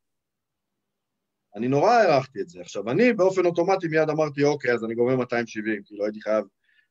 אני 1.57 1.69
נורא 1.69 1.91
הערכתי 1.91 2.41
את 2.41 2.49
זה. 2.49 2.61
עכשיו, 2.61 2.91
אני 2.91 3.13
באופן 3.13 3.47
אוטומטי 3.47 3.89
מיד 3.89 4.09
אמרתי, 4.11 4.45
אוקיי, 4.45 4.73
אז 4.73 4.85
אני 4.85 4.95
גומר 4.95 5.17
270, 5.17 5.83
כי 5.85 5.97
לא 5.97 6.05
הייתי 6.05 6.21
חייב 6.21 6.45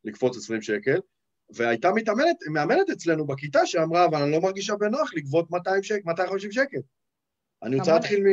לקפוץ 0.04 0.38
20 0.38 0.62
שקל, 0.62 1.00
והייתה 1.56 1.92
מתאמנת, 1.92 2.38
מאמנת 2.54 2.90
אצלנו 2.90 3.28
בכיתה 3.28 3.66
שאמרה, 3.66 4.06
אבל 4.06 4.22
אני 4.22 4.32
לא 4.32 4.42
מרגישה 4.42 4.76
בנוח 4.76 5.14
לגבות 5.16 5.52
200 5.52 5.84
שק, 5.84 6.02
250 6.06 6.52
שקל. 6.52 6.78
אני 7.64 7.76
רוצה. 7.76 7.94
להתחיל 7.94 8.24
מ... 8.24 8.28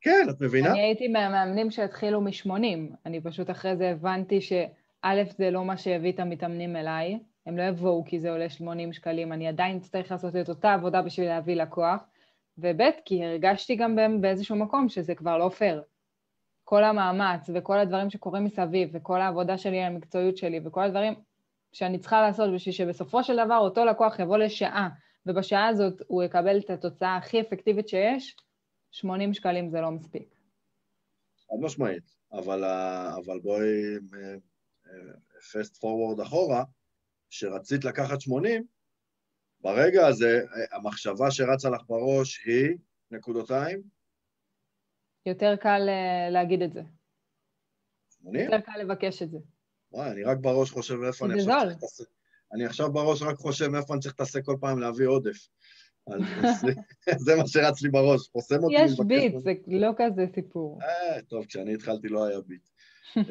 כן, 0.00 0.26
את 0.30 0.40
מבינה? 0.40 0.70
אני 0.70 0.82
הייתי 0.82 1.08
מהמאמנים 1.08 1.70
שהתחילו 1.70 2.20
מ-80. 2.20 2.96
אני 3.06 3.20
פשוט 3.20 3.50
אחרי 3.50 3.76
זה 3.76 3.90
הבנתי 3.90 4.40
שא', 4.40 5.24
זה 5.38 5.50
לא 5.50 5.64
מה 5.64 5.76
שהביא 5.76 6.12
את 6.12 6.20
המתאמנים 6.20 6.76
אליי, 6.76 7.18
הם 7.46 7.58
לא 7.58 7.62
יבואו 7.62 8.04
כי 8.04 8.20
זה 8.20 8.30
עולה 8.30 8.50
80 8.50 8.92
שקלים, 8.92 9.32
אני 9.32 9.48
עדיין 9.48 9.76
אצטרך 9.76 10.10
לעשות 10.10 10.36
את 10.36 10.48
אותה 10.48 10.74
עבודה 10.74 11.02
בשביל 11.02 11.28
להביא 11.28 11.56
לקוח, 11.56 12.00
וב', 12.58 12.82
כי 13.04 13.24
הרגשתי 13.24 13.76
גם 13.76 14.20
באיזשהו 14.20 14.56
מקום 14.56 14.88
שזה 14.88 15.14
כבר 15.14 15.38
לא 15.38 15.48
פייר. 15.48 15.82
כל 16.64 16.84
המאמץ 16.84 17.50
וכל 17.54 17.78
הדברים 17.78 18.10
שקורים 18.10 18.44
מסביב, 18.44 18.88
וכל 18.92 19.20
העבודה 19.20 19.58
שלי 19.58 19.80
על 19.80 19.92
המקצועיות 19.92 20.36
שלי, 20.36 20.60
וכל 20.64 20.82
הדברים 20.82 21.14
שאני 21.72 21.98
צריכה 21.98 22.20
לעשות 22.22 22.54
בשביל 22.54 22.74
שבסופו 22.74 23.24
של 23.24 23.44
דבר 23.44 23.58
אותו 23.58 23.84
לקוח 23.84 24.18
יבוא 24.18 24.38
לשעה, 24.38 24.88
ובשעה 25.26 25.68
הזאת 25.68 26.02
הוא 26.06 26.22
יקבל 26.22 26.58
את 26.58 26.70
התוצאה 26.70 27.16
הכי 27.16 27.40
אפקטיבית 27.40 27.88
שיש, 27.88 28.36
80 28.90 29.34
שקלים 29.34 29.70
זה 29.70 29.80
לא 29.80 29.90
מספיק. 29.90 30.34
חד 31.36 31.56
משמעית, 31.60 32.16
אבל, 32.32 32.64
אבל 33.24 33.40
בואי 33.40 33.98
פסט 35.52 35.76
פורוורד 35.76 36.20
אחורה, 36.20 36.64
שרצית 37.30 37.84
לקחת 37.84 38.20
80, 38.20 38.66
ברגע 39.60 40.06
הזה 40.06 40.40
המחשבה 40.72 41.30
שרצה 41.30 41.70
לך 41.70 41.82
בראש 41.86 42.46
היא, 42.46 42.78
נקודותיים? 43.10 43.82
יותר 45.26 45.56
קל 45.56 45.88
אה, 45.88 46.30
להגיד 46.30 46.62
את 46.62 46.72
זה. 46.72 46.82
80? 48.08 48.44
יותר 48.44 48.60
קל 48.60 48.78
לבקש 48.80 49.22
את 49.22 49.30
זה. 49.30 49.38
וואי, 49.92 50.10
אני 50.10 50.24
רק 50.24 50.38
בראש 50.38 50.70
חושב 50.70 51.02
איפה 51.02 51.26
אני 51.26 51.34
עכשיו 51.34 51.54
צריך 51.60 51.68
להתעסק. 51.68 52.04
אני 52.52 52.64
עכשיו 52.64 52.92
בראש 52.92 53.22
רק 53.22 53.36
חושב 53.36 53.74
איפה 53.74 53.94
אני 53.94 54.00
צריך 54.00 54.14
להתעסק 54.14 54.44
כל 54.44 54.56
פעם 54.60 54.78
להביא 54.78 55.06
עודף. 55.06 55.48
זה 57.26 57.36
מה 57.36 57.46
שרץ 57.46 57.82
לי 57.82 57.88
בראש, 57.90 58.28
חוסם 58.28 58.64
אותי. 58.64 58.74
יש 58.78 59.00
ביט, 59.06 59.34
זה 59.38 59.52
לא 59.68 59.90
כזה 59.96 60.26
סיפור. 60.34 60.78
אה, 60.82 61.22
טוב, 61.22 61.46
כשאני 61.46 61.74
התחלתי 61.74 62.08
לא 62.08 62.24
היה 62.24 62.40
ביט. 62.40 62.68
אה, 63.16 63.22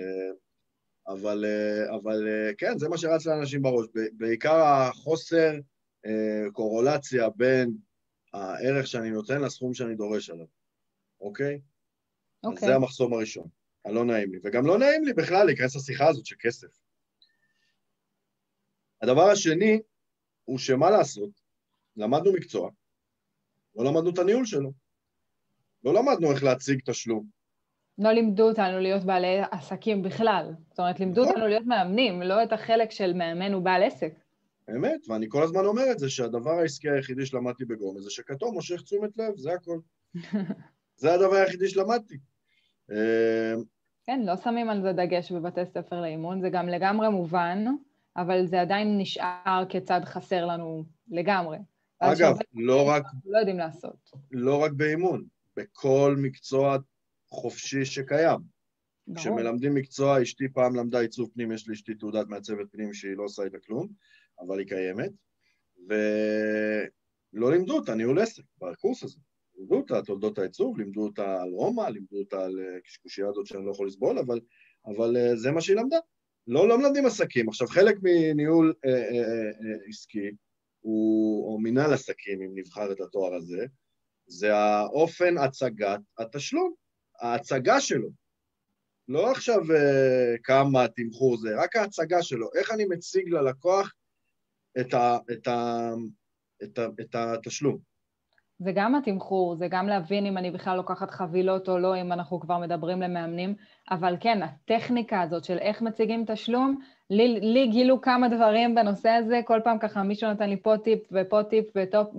אבל, 1.08 1.46
אה, 1.46 1.96
אבל 1.96 2.28
כן, 2.58 2.78
זה 2.78 2.90
מה 2.90 2.98
שרץ 2.98 3.26
לאנשים 3.26 3.62
בראש. 3.62 3.88
בעיקר 4.14 4.62
החוסר 4.62 5.52
קורולציה 6.52 7.30
בין 7.30 7.72
הערך 8.34 8.88
שאני 8.88 9.10
נותן 9.10 9.42
לסכום 9.42 9.74
שאני 9.74 9.96
דורש 9.96 10.30
עליו, 10.30 10.46
אוקיי? 11.22 11.60
אוקיי. 12.44 12.64
אז 12.64 12.70
זה 12.70 12.76
המחסום 12.76 13.14
הראשון, 13.14 13.48
הלא 13.86 14.06
נעים 14.06 14.32
לי. 14.32 14.40
וגם 14.44 14.66
לא 14.66 14.80
נעים 14.80 15.04
לי 15.04 15.14
בכלל 15.14 15.46
להיכנס 15.46 15.76
לשיחה 15.76 16.08
הזאת 16.08 16.26
של 16.26 16.36
כסף. 16.40 16.68
הדבר 19.02 19.30
השני 19.30 19.80
הוא 20.46 20.58
שמה 20.58 20.90
לעשות, 20.90 21.30
למדנו 21.96 22.34
מקצוע, 22.34 22.70
לא 23.76 23.86
למדנו 23.86 24.10
את 24.10 24.20
הניהול 24.20 24.46
שלו. 24.46 24.72
לא 25.84 25.94
למדנו 25.94 26.32
איך 26.32 26.44
להציג 26.44 26.82
תשלום. 26.86 27.26
לא 27.98 28.12
לימדו 28.12 28.50
אותנו 28.50 28.80
להיות 28.80 29.04
בעלי 29.04 29.42
עסקים 29.52 30.04
בכלל. 30.04 30.52
זאת 30.70 30.80
אומרת, 30.80 31.00
לימדו 31.00 31.22
נכון. 31.22 31.34
אותנו 31.34 31.48
להיות 31.48 31.66
מאמנים, 31.66 32.22
לא 32.22 32.44
את 32.44 32.54
החלק 32.54 32.92
של 32.92 33.14
מאמן 33.14 33.54
ובעל 33.54 33.84
עסק. 33.84 34.14
אמת, 34.76 35.10
ואני 35.10 35.26
כל 35.30 35.44
הזמן 35.44 35.66
אומר 35.66 35.92
את 35.92 36.00
זה, 36.00 36.10
שהדבר 36.10 36.52
העסקי 36.52 36.90
היחידי 36.90 37.26
שלמדתי 37.26 37.66
בגומא 37.66 38.02
זה 38.02 38.10
שכתוב 38.10 38.54
מושך 38.54 38.82
תשומת 38.82 39.18
לב, 39.18 39.38
זה 39.38 39.54
הכל. 39.54 39.80
זה 41.02 41.14
הדבר 41.14 41.36
היחידי 41.36 41.70
שלמדתי. 41.70 42.18
אה, 42.92 43.54
כן, 44.04 44.22
לא 44.26 44.38
שמים 44.38 44.70
על 44.70 44.82
זה 44.82 44.94
דגש 44.94 45.32
בבתי 45.32 45.66
ספר 45.66 46.02
לאימון, 46.02 46.42
זה 46.42 46.50
גם 46.50 46.70
לגמרי 46.70 47.10
מובן, 47.10 47.66
אבל 48.18 48.48
זה 48.48 48.62
עדיין 48.62 48.98
נשאר 48.98 49.64
כצד 49.70 50.02
חסר 50.06 50.46
לנו 50.46 50.84
לגמרי. 51.08 51.58
אגב, 52.00 52.38
לא 52.54 52.90
רק... 52.90 53.04
לא 53.26 53.38
יודעים 53.38 53.58
לעשות. 53.58 54.12
לא 54.32 54.64
רק 54.64 54.72
באימון, 54.72 55.26
בכל 55.58 56.16
מקצוע 56.18 56.78
חופשי 57.30 57.86
שקיים. 57.86 58.40
ברור. 59.08 59.20
כשמלמדים 59.20 59.76
מקצוע, 59.76 60.22
אשתי 60.22 60.50
פעם 60.54 60.76
למדה 60.76 61.00
עיצוב 61.00 61.30
פנים, 61.34 61.52
יש 61.52 61.70
לאשתי 61.70 61.96
תעודת 61.96 62.28
מעצבת 62.28 62.72
פנים 62.72 62.94
שהיא 62.94 63.18
לא 63.18 63.24
עושה 63.24 63.44
איתה 63.44 63.58
כלום, 63.66 63.88
אבל 64.40 64.60
היא 64.60 64.68
קיימת, 64.68 65.12
ולא 65.88 67.52
לימדו 67.52 67.76
אותה 67.76 67.96
ניהול 67.96 68.20
עסק 68.20 68.44
בקורס 68.62 69.04
הזה. 69.04 69.20
לימדו 69.58 69.76
אותה 69.76 70.02
תולדות 70.02 70.40
העיצוב, 70.40 70.78
לימדו 70.78 71.04
אותה 71.04 71.42
על 71.42 71.50
רומא, 71.50 71.90
לימדו 71.90 72.18
אותה 72.20 72.46
על 72.46 72.60
אה, 72.60 72.82
קשקושייה 72.82 73.28
הזאת 73.30 73.46
שאני 73.46 73.66
לא 73.66 73.72
יכול 73.72 73.88
לסבול, 73.88 74.20
אבל, 74.20 74.40
אבל 74.86 75.18
אה, 75.18 75.36
זה 75.36 75.52
מה 75.52 75.62
שהיא 75.62 75.76
למדה. 75.76 75.98
לא, 76.48 76.68
לא 76.68 76.78
מלמדים 76.78 77.06
עסקים. 77.06 77.50
עכשיו, 77.50 77.68
חלק 77.68 77.98
מניהול 78.04 78.74
אה, 78.86 78.92
אה, 78.92 78.98
אה, 78.98 79.02
אה, 79.02 79.88
עסקי, 79.90 80.32
הוא, 80.80 81.54
או 81.54 81.60
מנהל 81.60 81.94
עסקים, 81.94 82.42
אם 82.42 82.52
נבחר 82.56 82.92
את 82.92 83.02
התואר 83.02 83.36
הזה, 83.36 83.66
זה 84.28 84.56
האופן 84.56 85.38
הצגת 85.38 86.00
התשלום, 86.18 86.74
ההצגה 87.20 87.82
שלו. 87.82 88.10
לא 89.08 89.32
עכשיו 89.32 89.60
אה, 89.76 90.36
כמה 90.44 90.88
תמחור 90.88 91.38
זה, 91.38 91.50
רק 91.58 91.76
ההצגה 91.76 92.24
שלו. 92.24 92.50
איך 92.60 92.72
אני 92.72 92.86
מציג 92.86 93.30
ללקוח 93.30 93.94
את, 94.80 94.94
ה, 94.94 95.18
את, 95.32 95.48
ה, 95.48 95.90
את, 96.64 96.80
ה, 96.80 96.88
את 97.02 97.16
התשלום. 97.16 97.97
זה 98.60 98.72
גם 98.72 98.96
התמחור, 98.96 99.56
זה 99.56 99.68
גם 99.68 99.88
להבין 99.88 100.26
אם 100.26 100.38
אני 100.38 100.52
בכלל 100.52 100.78
לוקחת 100.78 101.12
חבילות 101.12 101.70
או 101.70 101.80
לא, 101.80 102.02
אם 102.02 102.12
אנחנו 102.12 102.40
כבר 102.40 102.58
מדברים 102.58 103.02
למאמנים, 103.02 103.56
אבל 103.92 104.16
כן, 104.20 104.40
הטכניקה 104.44 105.22
הזאת 105.22 105.44
של 105.44 105.58
איך 105.58 105.82
מציגים 105.82 106.26
תשלום, 106.28 106.80
לי, 107.10 107.40
לי 107.40 107.68
גילו 107.68 108.02
כמה 108.02 108.28
דברים 108.30 108.76
בנושא 108.76 109.10
הזה, 109.10 109.42
כל 109.46 109.60
פעם 109.64 109.80
ככה 109.80 110.04
מישהו 110.04 110.32
נתן 110.32 110.50
לי 110.50 110.58
פה 110.62 110.74
טיפ 110.84 111.00
ופה 111.12 111.44
טיפ 111.44 111.66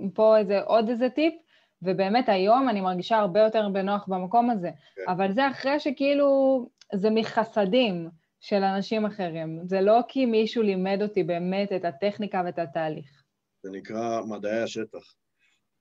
ופה 0.05 0.37
איזה, 0.37 0.61
עוד 0.61 0.89
איזה 0.89 1.09
טיפ, 1.09 1.33
ובאמת 1.81 2.29
היום 2.29 2.69
אני 2.69 2.81
מרגישה 2.81 3.17
הרבה 3.17 3.39
יותר 3.39 3.69
בנוח 3.69 4.05
במקום 4.07 4.49
הזה. 4.49 4.69
כן. 4.95 5.11
אבל 5.11 5.31
זה 5.31 5.47
אחרי 5.49 5.79
שכאילו, 5.79 6.69
זה 6.93 7.09
מחסדים 7.09 8.09
של 8.39 8.63
אנשים 8.63 9.05
אחרים. 9.05 9.59
זה 9.63 9.81
לא 9.81 9.99
כי 10.07 10.25
מישהו 10.25 10.63
לימד 10.63 10.99
אותי 11.01 11.23
באמת 11.23 11.71
את 11.71 11.85
הטכניקה 11.85 12.41
ואת 12.45 12.59
התהליך. 12.59 13.23
זה 13.63 13.71
נקרא 13.71 14.21
מדעי 14.21 14.63
השטח. 14.63 15.18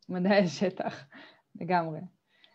מדעי 0.09 0.39
השטח, 0.45 1.05
לגמרי. 1.61 2.01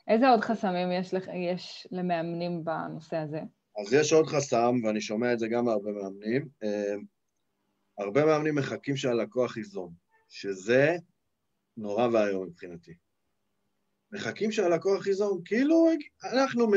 איזה 0.07 0.29
עוד 0.29 0.41
חסמים 0.41 0.91
יש, 0.91 1.13
לך, 1.13 1.27
יש 1.33 1.87
למאמנים 1.91 2.65
בנושא 2.65 3.17
הזה? 3.17 3.39
אז 3.81 3.93
יש 3.93 4.13
עוד 4.13 4.25
חסם, 4.27 4.75
ואני 4.83 5.01
שומע 5.01 5.33
את 5.33 5.39
זה 5.39 5.47
גם 5.47 5.65
מהרבה 5.65 5.91
מאמנים. 5.91 6.47
אה, 6.63 6.95
הרבה 7.97 8.25
מאמנים 8.25 8.55
מחכים 8.55 8.95
שהלקוח 8.95 9.57
ייזום, 9.57 9.93
שזה 10.29 10.95
נורא 11.77 12.07
ואיום 12.07 12.45
מבחינתי. 12.45 12.93
מחכים 14.11 14.51
שהלקוח 14.51 15.07
ייזום, 15.07 15.41
כאילו 15.45 15.89
אנחנו 16.23 16.71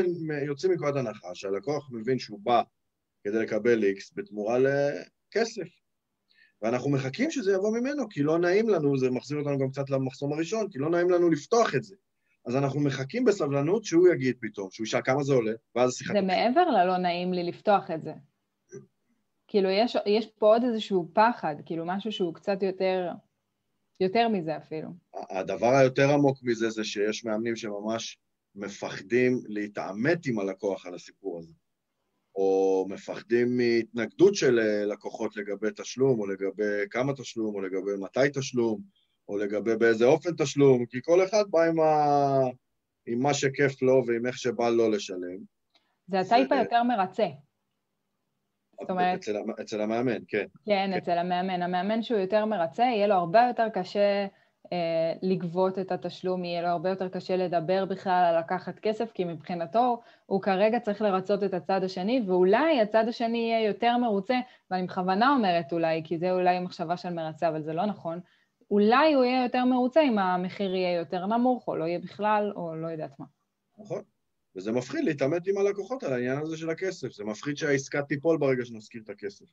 יוצאים 0.45 0.71
מנקודת 0.71 0.95
הנחה 0.95 1.27
שהלקוח 1.35 1.89
מבין 1.91 2.19
שהוא 2.19 2.39
בא 2.43 2.61
כדי 3.23 3.39
לקבל 3.39 3.83
איקס 3.83 4.11
בתמורה 4.15 4.57
לכסף. 4.59 5.76
ואנחנו 6.61 6.89
מחכים 6.89 7.31
שזה 7.31 7.53
יבוא 7.53 7.79
ממנו, 7.79 8.09
כי 8.09 8.23
לא 8.23 8.39
נעים 8.39 8.69
לנו, 8.69 8.97
זה 8.97 9.11
מחזיר 9.11 9.37
אותנו 9.37 9.57
גם 9.57 9.69
קצת 9.71 9.89
למחסום 9.89 10.33
הראשון, 10.33 10.69
כי 10.69 10.77
לא 10.77 10.89
נעים 10.89 11.09
לנו 11.09 11.29
לפתוח 11.29 11.75
את 11.75 11.83
זה. 11.83 11.95
אז 12.45 12.55
אנחנו 12.55 12.79
מחכים 12.79 13.25
בסבלנות 13.25 13.85
שהוא 13.85 14.07
יגיד 14.13 14.35
פתאום, 14.41 14.69
שהוא 14.71 14.85
ישאל 14.85 15.01
כמה 15.03 15.23
זה 15.23 15.33
עולה, 15.33 15.51
ואז 15.75 15.89
השיחה... 15.89 16.13
זה 16.13 16.21
מעבר 16.21 16.69
ללא 16.69 16.97
נעים 16.97 17.33
לי 17.33 17.43
לפתוח 17.43 17.91
את 17.91 18.03
זה. 18.03 18.13
כאילו, 19.47 19.69
יש, 19.69 19.97
יש 20.05 20.27
פה 20.39 20.47
עוד 20.47 20.63
איזשהו 20.63 21.09
פחד, 21.13 21.55
כאילו 21.65 21.85
משהו 21.85 22.11
שהוא 22.11 22.33
קצת 22.33 22.63
יותר, 22.63 23.11
יותר 23.99 24.27
מזה 24.27 24.57
אפילו. 24.57 24.89
הדבר 25.29 25.75
היותר 25.75 26.13
עמוק 26.13 26.37
מזה 26.43 26.69
זה 26.69 26.83
שיש 26.83 27.25
מאמנים 27.25 27.55
שממש 27.55 28.17
מפחדים 28.55 29.41
להתעמת 29.47 30.25
עם 30.25 30.39
הלקוח 30.39 30.85
על 30.85 30.95
הסיפור 30.95 31.39
הזה. 31.39 31.53
או 32.37 32.85
מפחדים 32.89 33.57
מהתנגדות 33.57 34.35
של 34.35 34.59
אה, 34.59 34.85
לקוחות 34.85 35.37
לגבי 35.37 35.67
תשלום, 35.75 36.19
או 36.19 36.27
לגבי 36.27 36.89
כמה 36.89 37.13
תשלום, 37.13 37.55
או 37.55 37.61
לגבי 37.61 37.91
מתי 37.99 38.39
תשלום, 38.39 38.81
או 39.29 39.37
לגבי 39.37 39.75
באיזה 39.75 40.05
אופן 40.05 40.29
תשלום, 40.37 40.85
כי 40.85 40.97
כל 41.03 41.25
אחד 41.25 41.43
בא 41.49 41.63
עם, 41.63 41.79
ה... 41.79 41.93
עם 43.07 43.19
מה 43.19 43.33
שכיף 43.33 43.81
לו 43.81 44.03
ועם 44.07 44.25
איך 44.25 44.37
שבא 44.37 44.69
לו 44.69 44.89
לשלם. 44.89 45.37
זה 46.07 46.19
הטייפ 46.19 46.51
היותר 46.51 46.83
מרצה. 46.83 47.27
זאת 48.81 48.89
אומרת... 48.89 49.19
אצל, 49.19 49.37
אצל 49.61 49.81
המאמן, 49.81 50.17
כן. 50.27 50.37
כן, 50.37 50.45
כן, 50.65 50.93
אצל 50.97 51.17
המאמן. 51.17 51.61
המאמן 51.61 52.01
שהוא 52.01 52.19
יותר 52.19 52.45
מרצה, 52.45 52.83
יהיה 52.83 53.07
לו 53.07 53.15
הרבה 53.15 53.47
יותר 53.47 53.67
קשה 53.73 54.27
לגבות 55.21 55.79
את 55.79 55.91
התשלום, 55.91 56.43
יהיה 56.43 56.61
לו 56.61 56.67
הרבה 56.67 56.89
יותר 56.89 57.09
קשה 57.09 57.35
לדבר 57.35 57.85
בכלל 57.85 58.23
על 58.29 58.39
לקחת 58.39 58.79
כסף, 58.79 59.11
כי 59.11 59.23
מבחינתו 59.23 60.01
הוא 60.25 60.41
כרגע 60.41 60.79
צריך 60.79 61.01
לרצות 61.01 61.43
את 61.43 61.53
הצד 61.53 61.83
השני, 61.83 62.23
ואולי 62.27 62.81
הצד 62.81 63.07
השני 63.07 63.37
יהיה 63.37 63.67
יותר 63.67 63.97
מרוצה, 63.97 64.35
ואני 64.71 64.87
בכוונה 64.87 65.33
אומרת 65.33 65.73
אולי, 65.73 66.01
כי 66.03 66.17
זה 66.17 66.31
אולי 66.31 66.59
מחשבה 66.59 66.97
של 66.97 67.09
מרצה, 67.09 67.49
אבל 67.49 67.61
זה 67.61 67.73
לא 67.73 67.85
נכון, 67.85 68.19
אולי 68.71 69.13
הוא 69.13 69.23
יהיה 69.23 69.43
יותר 69.43 69.65
מרוצה 69.65 70.01
אם 70.01 70.19
המחיר 70.19 70.75
יהיה 70.75 70.97
יותר 70.97 71.25
נמוך, 71.25 71.67
או 71.67 71.75
לא 71.75 71.83
יהיה 71.83 71.99
בכלל, 71.99 72.53
או 72.55 72.75
לא 72.75 72.87
יודעת 72.87 73.19
מה. 73.19 73.25
נכון. 73.77 74.01
וזה 74.55 74.71
מפחיד 74.71 75.03
להתעמת 75.03 75.47
עם 75.47 75.57
הלקוחות 75.57 76.03
על 76.03 76.13
העניין 76.13 76.37
הזה 76.37 76.57
של 76.57 76.69
הכסף. 76.69 77.11
זה 77.11 77.23
מפחיד 77.23 77.57
שהעסקה 77.57 78.01
תיפול 78.01 78.37
ברגע 78.37 78.65
שנזכיר 78.65 79.01
את 79.03 79.09
הכסף. 79.09 79.45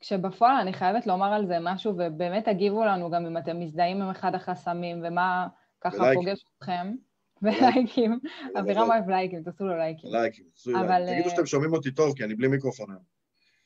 כשבפועל 0.00 0.56
אני 0.56 0.72
חייבת 0.72 1.06
לומר 1.06 1.32
על 1.32 1.46
זה 1.46 1.56
משהו, 1.60 1.92
ובאמת 1.92 2.44
תגיבו 2.44 2.84
לנו 2.84 3.10
גם 3.10 3.26
אם 3.26 3.36
אתם 3.36 3.60
מזדהים 3.60 4.02
עם 4.02 4.10
אחד 4.10 4.34
החסמים, 4.34 5.00
ומה 5.04 5.46
ככה 5.80 5.96
ולייקים. 5.96 6.22
פוגש 6.22 6.44
אתכם. 6.58 6.94
ולייקים. 7.42 8.18
אבירם 8.58 8.90
אוהב 8.90 9.10
לייקים, 9.10 9.42
תעשו 9.42 9.64
לו 9.64 9.76
לייקים. 9.76 10.10
לייקים, 10.12 10.44
תעשו 10.54 10.70
לו 10.70 10.82
לייקים. 10.82 11.14
תגידו 11.14 11.30
שאתם 11.30 11.46
שומעים 11.46 11.72
אותי 11.72 11.90
טוב, 11.90 12.16
כי 12.16 12.24
אני 12.24 12.34
בלי 12.34 12.48
מיקרופון 12.48 12.86
היום. 12.90 13.02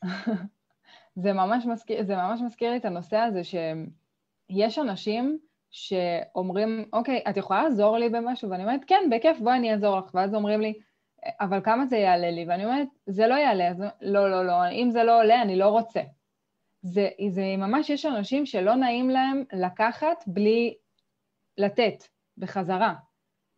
זה 1.23 1.33
ממש 1.33 1.67
מזכיר, 1.67 2.05
זה 2.05 2.17
ממש 2.17 2.41
מזכיר 2.41 2.71
לי 2.71 2.77
את 2.77 2.85
הנושא 2.85 3.17
הזה 3.17 3.41
שיש 3.45 4.79
אנשים 4.79 5.39
שאומרים, 5.71 6.85
אוקיי, 6.93 7.23
את 7.31 7.37
יכולה 7.37 7.63
לעזור 7.63 7.99
לי 7.99 8.09
במשהו? 8.09 8.51
ואני 8.51 8.63
אומרת, 8.63 8.81
כן, 8.87 9.03
בכיף, 9.11 9.39
בואי 9.39 9.57
אני 9.57 9.73
אעזור 9.73 9.99
לך. 9.99 10.15
ואז 10.15 10.35
אומרים 10.35 10.61
לי, 10.61 10.75
אבל 11.41 11.61
כמה 11.65 11.87
זה 11.87 11.97
יעלה 11.97 12.31
לי? 12.31 12.45
ואני 12.49 12.65
אומרת, 12.65 12.89
זה 13.07 13.27
לא 13.27 13.35
יעלה, 13.35 13.69
אז 13.69 13.81
לא, 14.01 14.31
לא, 14.31 14.47
לא, 14.47 14.71
אם 14.71 14.91
זה 14.91 15.03
לא 15.03 15.21
עולה, 15.21 15.43
אני 15.43 15.57
לא 15.57 15.69
רוצה. 15.69 16.01
זה, 16.83 17.09
זה 17.29 17.43
ממש, 17.59 17.91
יש 17.91 18.07
אנשים 18.07 18.47
שלא 18.47 18.75
נעים 18.75 19.11
להם 19.11 19.45
לקחת 19.53 20.25
בלי 20.27 20.75
לתת 21.59 22.05
בחזרה. 22.39 22.95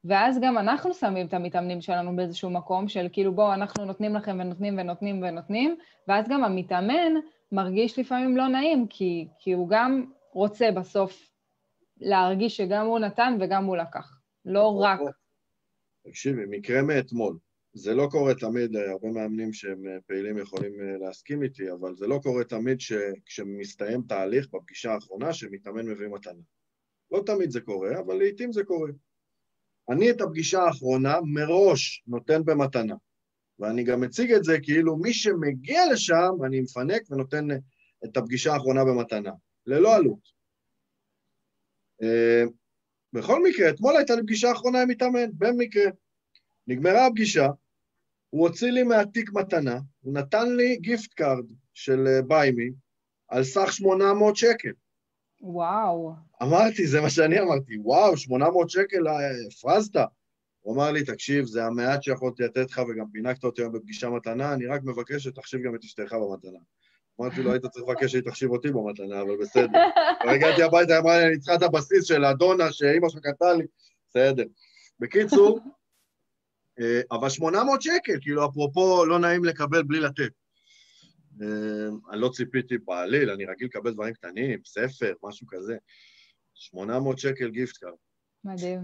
ואז 0.04 0.40
גם 0.43 0.59
אנחנו 0.59 0.95
שמים 0.95 1.26
את 1.26 1.35
המתאמנים 1.35 1.81
שלנו 1.81 2.16
באיזשהו 2.16 2.50
מקום 2.50 2.88
של 2.88 3.07
כאילו 3.12 3.35
בואו, 3.35 3.54
אנחנו 3.54 3.85
נותנים 3.85 4.14
לכם 4.14 4.38
ונותנים 4.40 4.78
ונותנים 4.78 5.23
ונותנים, 5.23 5.76
ואז 6.09 6.28
גם 6.28 6.45
המתאמן 6.45 7.12
מרגיש 7.52 7.99
לפעמים 7.99 8.37
לא 8.37 8.49
נעים, 8.49 8.87
כי, 8.90 9.28
כי 9.38 9.52
הוא 9.52 9.69
גם 9.69 10.04
רוצה 10.33 10.71
בסוף 10.71 11.31
להרגיש 12.00 12.57
שגם 12.57 12.87
הוא 12.87 12.99
נתן 12.99 13.37
וגם 13.40 13.64
הוא 13.64 13.76
לקח, 13.76 14.21
לא 14.45 14.81
רק... 14.81 15.00
תקשיבי, 16.07 16.43
מקרה 16.49 16.83
מאתמול, 16.83 17.38
זה 17.75 17.95
לא 17.95 18.09
קורה 18.11 18.35
תמיד, 18.35 18.76
הרבה 18.76 19.09
מאמנים 19.11 19.52
שהם 19.52 19.83
פעילים 20.07 20.38
יכולים 20.38 20.81
אה, 20.81 20.97
להסכים 21.07 21.43
איתי, 21.43 21.73
אבל 21.73 21.97
זה 21.97 22.07
לא 22.07 22.21
קורה 22.23 22.45
תמיד 22.45 22.81
שכשמסתיים 22.81 24.02
תהליך 24.09 24.49
בפגישה 24.52 24.93
האחרונה 24.93 25.33
שמתאמן 25.33 25.87
מביא 25.87 26.09
מתנה. 26.09 26.40
לא 27.11 27.23
תמיד 27.26 27.50
זה 27.50 27.61
קורה, 27.61 28.00
אבל 28.00 28.14
לעיתים 28.14 28.52
זה 28.52 28.64
קורה. 28.64 28.90
אני 29.90 30.11
את 30.11 30.21
הפגישה 30.21 30.62
האחרונה 30.62 31.14
מראש 31.35 32.02
נותן 32.07 32.45
במתנה, 32.45 32.95
ואני 33.59 33.85
גם 33.85 34.00
מציג 34.00 34.33
את 34.33 34.45
זה 34.45 34.61
כאילו 34.62 34.97
מי 34.97 35.12
שמגיע 35.12 35.83
לשם, 35.93 36.31
אני 36.47 36.61
מפנק 36.61 37.02
ונותן 37.11 37.49
את 38.04 38.16
הפגישה 38.16 38.52
האחרונה 38.52 38.85
במתנה, 38.85 39.33
ללא 39.66 39.97
עלות. 39.97 40.28
אה, 42.02 42.43
בכל 43.12 43.43
מקרה, 43.49 43.71
אתמול 43.71 43.97
הייתה 43.97 44.14
לי 44.14 44.23
פגישה 44.23 44.52
אחרונה 44.52 44.83
עם 44.83 44.88
מתאמן, 44.88 45.31
במקרה. 45.38 45.90
נגמרה 46.66 47.07
הפגישה, 47.07 47.47
הוא 48.35 48.49
הוציא 48.49 48.71
לי 48.71 48.83
מהתיק 48.83 49.33
מתנה, 49.33 49.79
הוא 50.00 50.14
נתן 50.14 50.57
לי 50.57 50.76
gift 50.76 51.12
card 51.12 51.45
של 51.75 52.21
BUYME 52.26 52.66
אה, 52.67 53.37
על 53.37 53.45
סך 53.45 53.73
800 53.73 54.37
שקל. 54.37 54.73
וואו. 55.41 56.12
אמרתי, 56.43 56.87
זה 56.87 57.00
מה 57.00 57.11
שאני 57.11 57.41
אמרתי, 57.41 57.76
וואו, 57.79 58.17
800 58.17 58.71
שקל, 58.71 59.09
אה, 59.09 59.14
הפרזת. 59.47 59.97
הוא 60.61 60.75
אמר 60.75 60.93
לי, 60.93 61.05
תקשיב, 61.05 61.45
זה 61.45 61.64
המעט 61.64 62.03
שיכולתי 62.03 62.43
לתת 62.43 62.71
לך 62.71 62.79
וגם 62.79 63.07
פינקת 63.12 63.45
אותי 63.45 63.62
היום 63.62 63.73
בפגישה 63.73 64.11
מתנה, 64.11 64.53
אני 64.55 64.67
רק 64.67 64.81
מבקש 64.85 65.25
שתחשיב 65.25 65.61
גם 65.61 65.75
את 65.75 65.85
אשתך 65.85 66.12
במתנה. 66.12 66.59
אמרתי 67.21 67.43
לו, 67.43 67.53
היית 67.53 67.67
צריך 67.67 67.88
לבקש 67.88 68.12
שהיא 68.12 68.23
תחשיב 68.23 68.50
אותי 68.50 68.71
במתנה, 68.71 69.21
אבל 69.21 69.37
בסדר. 69.41 69.79
הגעתי 70.35 70.62
הביתה, 70.62 70.99
אמרה 70.99 71.19
לי, 71.19 71.26
אני 71.26 71.38
צריכה 71.38 71.55
את 71.55 71.62
הבסיס 71.62 72.05
של 72.05 72.25
אדונה 72.25 72.73
שאימא 72.73 73.09
שלך 73.09 73.21
קנתה 73.23 73.53
לי, 73.53 73.64
בסדר. 74.09 74.45
בקיצור, 75.00 75.61
אבל 77.11 77.28
800 77.28 77.83
שקל, 77.83 78.21
כאילו, 78.21 78.47
אפרופו, 78.47 79.04
לא 79.04 79.19
נעים 79.19 79.45
לקבל 79.45 79.83
בלי 79.83 80.00
לתת. 80.00 80.33
אה, 81.43 81.47
אני 82.12 82.21
לא 82.21 82.28
ציפיתי 82.28 82.78
בעליל, 82.78 83.31
אני 83.31 83.45
רגיל 83.45 83.66
לקבל 83.66 83.93
דברים 83.93 84.14
קטנים, 84.14 84.61
ספר, 84.64 85.12
משהו 85.23 85.47
כזה. 85.50 85.76
800 86.54 87.19
שקל 87.19 87.50
gift 87.50 87.76
card. 87.76 87.93
מדהים. 88.45 88.81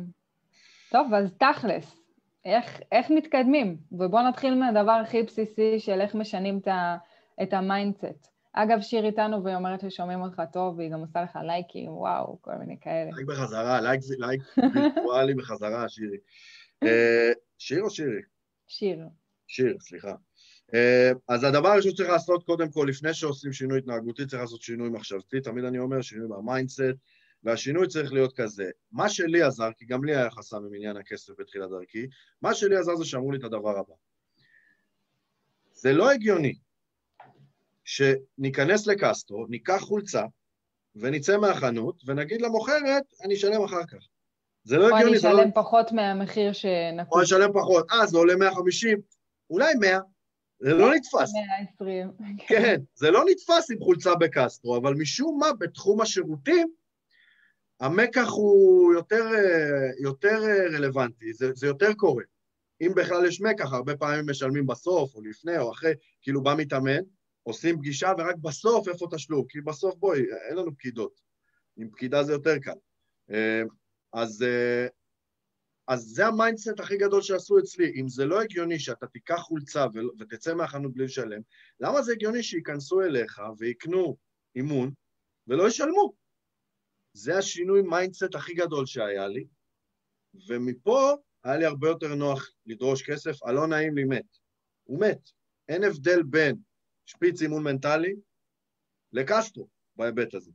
טוב, 0.91 1.15
אז 1.15 1.33
תכלס, 1.39 1.97
איך, 2.45 2.81
איך 2.93 3.11
מתקדמים? 3.11 3.77
ובואו 3.93 4.29
נתחיל 4.29 4.55
מהדבר 4.55 4.93
הכי 4.93 5.23
בסיסי 5.23 5.81
של 5.81 6.01
איך 6.01 6.15
משנים 6.15 6.59
את, 6.59 6.69
ה, 6.69 6.97
את 7.43 7.53
ה 7.53 7.61
mindset. 7.61 8.31
אגב, 8.53 8.81
שיר 8.81 9.05
איתנו 9.05 9.45
והיא 9.45 9.57
אומרת 9.57 9.81
ששומעים 9.81 10.21
אותך 10.21 10.43
טוב, 10.53 10.79
והיא 10.79 10.91
גם 10.91 11.01
עושה 11.01 11.23
לך 11.23 11.39
לייקים, 11.47 11.93
וואו, 11.93 12.39
כל 12.41 12.55
מיני 12.55 12.77
כאלה. 12.81 13.11
לייק 13.13 13.27
בחזרה, 13.29 13.81
לייק, 13.81 14.01
לייק 14.19 14.43
וירטואלי 14.75 15.35
בחזרה, 15.35 15.89
שירי. 15.89 16.17
אה, 16.83 17.33
שיר 17.59 17.83
או 17.83 17.91
שירי? 17.91 18.21
שיר. 18.67 18.99
שיר, 19.47 19.77
סליחה. 19.81 20.15
אה, 20.75 21.11
אז 21.29 21.45
הדבר 21.45 21.69
הראשון 21.69 21.91
שצריך 21.91 22.09
לעשות, 22.09 22.45
קודם 22.45 22.71
כל, 22.71 22.87
לפני 22.89 23.15
שעושים 23.15 23.53
שינוי 23.53 23.79
התנהגותי, 23.79 24.27
צריך 24.27 24.43
לעשות 24.43 24.63
שינוי 24.63 24.89
מחשבתי, 24.89 25.41
תמיד 25.41 25.65
אני 25.65 25.79
אומר, 25.79 26.03
שינוי 26.03 26.29
ב 26.29 26.35
mindset, 26.35 26.81
והשינוי 27.43 27.89
צריך 27.89 28.13
להיות 28.13 28.37
כזה. 28.37 28.71
מה 28.93 29.09
שלי 29.09 29.43
עזר, 29.43 29.71
כי 29.77 29.85
גם 29.85 30.05
לי 30.05 30.17
היה 30.17 30.31
חסם 30.31 30.57
עם 30.57 30.75
עניין 30.75 30.97
הכסף 30.97 31.33
בתחילת 31.39 31.71
דרכי, 31.71 32.07
מה 32.43 32.55
שלי 32.55 32.77
עזר 32.77 32.97
זה 32.97 33.05
שאמרו 33.05 33.33
לי 33.33 33.39
את 33.39 33.45
הדבר 33.45 33.79
הבא. 33.79 33.95
זה 35.73 35.93
לא 35.93 36.11
הגיוני 36.11 36.55
שניכנס 37.85 38.87
לקסטרו, 38.87 39.47
ניקח 39.47 39.81
חולצה, 39.81 40.25
ונצא 40.97 41.39
מהחנות, 41.39 42.03
ונגיד 42.07 42.43
למוכרת, 42.43 43.03
אני 43.25 43.35
אשלם 43.35 43.65
אחר 43.65 43.87
כך. 43.87 44.07
זה 44.65 44.77
לא 44.77 44.85
הגיוני, 44.85 45.03
לא... 45.03 45.07
או 45.07 45.09
אני 45.09 45.17
אשלם 45.19 45.51
פחות 45.55 45.93
מהמחיר 45.93 46.53
שנקוד. 46.53 47.13
או 47.13 47.19
אני 47.19 47.25
אשלם 47.25 47.53
פחות. 47.53 47.87
אה, 47.93 48.07
זה 48.07 48.19
עולה 48.19 48.37
150, 48.37 48.99
אולי 49.51 49.75
100. 49.81 49.99
זה 50.61 50.75
לא 50.75 50.95
נתפס. 50.95 51.33
120. 51.81 52.13
כן, 52.47 52.81
זה 52.95 53.11
לא 53.11 53.25
נתפס 53.31 53.71
עם 53.71 53.79
חולצה 53.81 54.15
בקסטרו, 54.15 54.77
אבל 54.77 54.95
משום 54.95 55.39
מה, 55.41 55.53
בתחום 55.59 56.01
השירותים, 56.01 56.69
המקח 57.81 58.29
הוא 58.31 58.93
יותר, 58.95 59.25
יותר 60.03 60.43
רלוונטי, 60.73 61.33
זה, 61.33 61.53
זה 61.55 61.67
יותר 61.67 61.93
קורה. 61.93 62.25
אם 62.81 62.93
בכלל 62.97 63.27
יש 63.27 63.41
מקח, 63.41 63.73
הרבה 63.73 63.97
פעמים 63.97 64.31
משלמים 64.31 64.67
בסוף, 64.67 65.15
או 65.15 65.21
לפני, 65.23 65.59
או 65.59 65.73
אחרי, 65.73 65.93
כאילו 66.23 66.43
בא 66.43 66.55
מתאמן, 66.57 67.01
עושים 67.43 67.79
פגישה, 67.79 68.13
ורק 68.19 68.37
בסוף 68.37 68.89
איפה 68.89 69.07
תשלום? 69.11 69.45
כי 69.49 69.61
בסוף, 69.61 69.95
בואי, 69.95 70.21
אין 70.49 70.57
לנו 70.57 70.75
פקידות. 70.75 71.21
עם 71.77 71.91
פקידה 71.91 72.23
זה 72.23 72.33
יותר 72.33 72.59
קל. 72.59 72.73
אז, 74.13 74.43
אה, 74.43 74.87
אז 75.89 76.01
זה 76.01 76.27
ה 76.27 76.33
mindset 76.34 76.81
הכי 76.81 76.97
גדול 76.97 77.23
שעשו 77.23 77.59
אצלי. 77.59 77.93
אם 78.01 78.09
זה 78.09 78.25
לא 78.25 78.41
הגיוני 78.43 78.79
שאתה 78.79 79.07
תיקח 79.07 79.39
חולצה 79.39 79.87
ותצא 80.19 80.55
מהחנות 80.55 80.95
בלי 80.95 81.05
לשלם, 81.05 81.41
למה 81.81 82.03
זה 82.03 82.13
הגיוני 82.13 82.43
שייכנסו 82.43 83.03
אליך 83.03 83.41
ויקנו 83.59 84.17
אימון 84.57 84.91
ולא 85.47 85.69
ישלמו? 85.69 86.13
זה 87.13 87.39
השינוי 87.39 87.83
mindset 87.83 88.35
הכי 88.35 88.55
גדול 88.55 88.87
שהיה 88.87 89.29
לי, 89.29 89.45
ומפה 90.49 91.13
היה 91.45 91.57
לי 91.57 91.65
הרבה 91.65 91.89
יותר 91.89 92.15
נוח 92.15 92.51
לדרוש 92.67 93.11
כסף, 93.11 93.43
הלא 93.43 93.67
נעים 93.67 93.97
לי 93.97 94.05
מת. 94.05 94.39
הוא 94.85 95.01
מת. 95.01 95.31
אין 95.69 95.85
הבדל 95.85 96.23
בין 96.23 96.57
שפיץ 97.07 97.43
אימון 97.43 97.63
מנטלי 97.63 98.15
לקסטרו 99.13 99.69
בהיבט 99.97 100.35
הזה. 100.35 100.51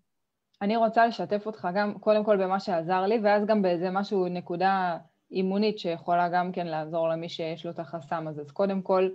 אני 0.65 0.75
רוצה 0.75 1.07
לשתף 1.07 1.45
אותך 1.45 1.67
גם, 1.75 1.93
קודם 1.99 2.23
כל 2.23 2.37
במה 2.37 2.59
שעזר 2.59 3.01
לי, 3.01 3.19
ואז 3.23 3.45
גם 3.45 3.61
באיזה 3.61 3.89
משהו, 3.91 4.27
נקודה 4.27 4.97
אימונית 5.31 5.79
שיכולה 5.79 6.29
גם 6.29 6.51
כן 6.51 6.67
לעזור 6.67 7.09
למי 7.09 7.29
שיש 7.29 7.65
לו 7.65 7.71
את 7.71 7.79
החסם 7.79 8.27
הזה. 8.27 8.41
אז 8.41 8.51
קודם 8.51 8.81
כל, 8.81 9.09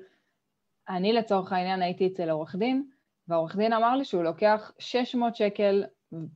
אני 0.89 1.13
לצורך 1.13 1.53
העניין 1.53 1.83
הייתי 1.83 2.07
אצל 2.07 2.31
עורך 2.31 2.57
דין, 2.57 2.85
והעורך 3.29 3.57
דין 3.57 3.73
אמר 3.73 3.97
לי 3.97 4.05
שהוא 4.05 4.23
לוקח 4.23 4.73
600 4.79 5.37
שקל 5.37 5.85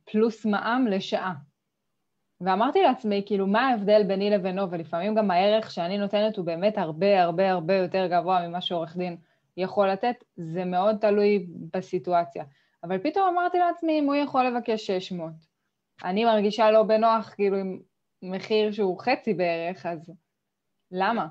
פלוס 0.04 0.46
מע"מ 0.46 0.86
לשעה. 0.86 1.34
ואמרתי 2.40 2.82
לעצמי, 2.82 3.22
כאילו, 3.26 3.46
מה 3.46 3.68
ההבדל 3.68 4.02
ביני 4.06 4.30
לבינו, 4.30 4.70
ולפעמים 4.70 5.14
גם 5.14 5.30
הערך 5.30 5.70
שאני 5.70 5.98
נותנת 5.98 6.36
הוא 6.36 6.46
באמת 6.46 6.78
הרבה 6.78 7.22
הרבה 7.22 7.50
הרבה 7.50 7.74
יותר 7.74 8.06
גבוה 8.06 8.48
ממה 8.48 8.60
שעורך 8.60 8.96
דין 8.96 9.16
יכול 9.56 9.90
לתת, 9.90 10.24
זה 10.36 10.64
מאוד 10.64 10.96
תלוי 11.00 11.46
בסיטואציה. 11.72 12.44
אבל 12.84 12.98
פתאום 12.98 13.28
אמרתי 13.28 13.58
לעצמי, 13.58 13.98
אם 13.98 14.04
הוא 14.04 14.14
יכול 14.14 14.46
לבקש 14.46 14.86
600, 14.86 15.32
אני 16.04 16.24
מרגישה 16.24 16.70
לא 16.70 16.82
בנוח, 16.82 17.34
כאילו, 17.34 17.56
עם 17.56 17.80
מחיר 18.22 18.72
שהוא 18.72 19.00
חצי 19.00 19.34
בערך, 19.34 19.86
אז 19.86 20.12
למה? 20.90 21.26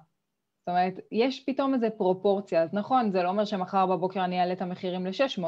זאת 0.60 0.70
אומרת, 0.70 1.00
יש 1.12 1.44
פתאום 1.46 1.74
איזו 1.74 1.88
פרופורציה, 1.98 2.64
אז 2.64 2.74
נכון, 2.74 3.12
זה 3.12 3.24
לא 3.24 3.30
אומר 3.30 3.46
שמחר 3.46 3.86
בבוקר 3.86 4.26
אני 4.26 4.40
אעלה 4.40 4.54
את 4.54 4.62
המחירים 4.62 5.06
ל-600, 5.06 5.44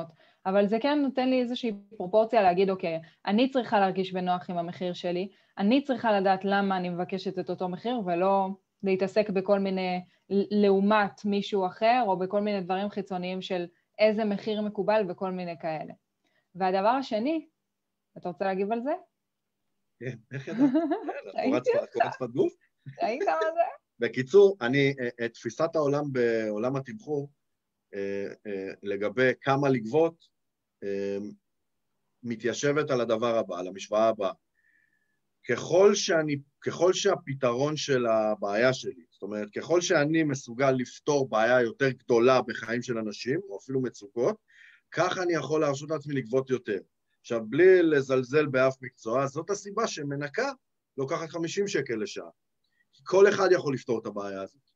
אבל 0.46 0.68
זה 0.68 0.78
כן 0.82 1.00
נותן 1.02 1.30
לי 1.30 1.42
איזושהי 1.42 1.72
פרופורציה 1.98 2.42
להגיד, 2.42 2.70
אוקיי, 2.70 3.00
אני 3.26 3.50
צריכה 3.50 3.80
להרגיש 3.80 4.14
בנוח 4.14 4.50
עם 4.50 4.58
המחיר 4.58 4.94
שלי, 4.94 5.30
אני 5.58 5.82
צריכה 5.82 6.20
לדעת 6.20 6.46
למה 6.46 6.78
אני 6.78 6.90
מבקשת 6.90 7.40
את 7.40 7.50
אותו 7.50 7.70
מחיר, 7.70 8.02
ולא 8.06 8.48
להתעסק 8.84 9.30
בכל 9.30 9.60
מיני, 9.60 10.02
לעומת 10.30 11.26
מישהו 11.26 11.66
אחר, 11.66 12.04
או 12.08 12.18
בכל 12.18 12.42
מיני 12.42 12.62
דברים 12.62 12.90
חיצוניים 12.90 13.42
של 13.42 13.66
איזה 14.00 14.26
מחיר 14.26 14.62
מקובל 14.62 15.06
וכל 15.10 15.32
מיני 15.32 15.60
כאלה. 15.62 15.94
והדבר 16.56 16.88
השני, 16.88 17.48
אתה 18.18 18.30
רוצה 18.30 18.46
להגיב 18.46 18.72
על 18.72 18.82
זה? 18.84 18.92
כן, 20.00 20.18
איך 20.34 20.48
ידעת? 20.48 21.64
קורץ 21.94 22.32
גוף? 22.32 22.54
ראית 23.04 23.24
מה 23.26 23.32
זה? 23.42 23.60
בקיצור, 24.00 24.58
אני, 24.62 24.94
את 25.26 25.34
תפיסת 25.34 25.76
העולם 25.76 26.04
בעולם 26.12 26.76
התמחור, 26.76 27.30
אה, 27.94 28.28
אה, 28.48 28.74
לגבי 28.84 29.32
כמה 29.42 29.70
לגבות, 29.70 30.28
אה, 30.84 31.18
מתיישבת 32.24 32.92
על 32.92 33.02
הדבר 33.02 33.38
הבא, 33.38 33.60
על 33.60 33.68
המשוואה 33.68 34.08
הבאה. 34.08 34.34
ככל, 35.50 35.96
שאני, 35.96 36.36
ככל 36.62 36.94
שהפתרון 36.94 37.78
של 37.78 38.06
הבעיה 38.06 38.74
שלי, 38.74 39.05
אומרת, 39.26 39.50
ככל 39.56 39.82
שאני 39.82 40.24
מסוגל 40.24 40.72
לפתור 40.72 41.30
בעיה 41.30 41.62
יותר 41.62 41.90
גדולה 41.90 42.42
בחיים 42.42 42.82
של 42.82 42.98
אנשים, 42.98 43.40
או 43.50 43.58
אפילו 43.58 43.82
מצוקות, 43.82 44.36
ככה 44.92 45.24
אני 45.24 45.34
יכול 45.34 45.62
להרשות 45.62 45.90
לעצמי 45.90 46.16
לגבות 46.16 46.50
יותר. 46.50 46.80
עכשיו, 47.22 47.42
בלי 47.50 47.84
לזלזל 47.84 48.46
באף 48.46 48.76
מקצוע, 48.82 49.28
זאת 49.28 49.50
הסיבה 49.50 49.88
שמנקה 49.88 50.52
לוקחת 50.98 51.30
50 51.30 51.68
שקל 51.68 51.96
לשעה. 51.96 52.30
כל 53.04 53.30
אחד 53.30 53.50
יכול 53.52 53.74
לפתור 53.74 54.00
את 54.00 54.06
הבעיה 54.06 54.42
הזאת, 54.42 54.70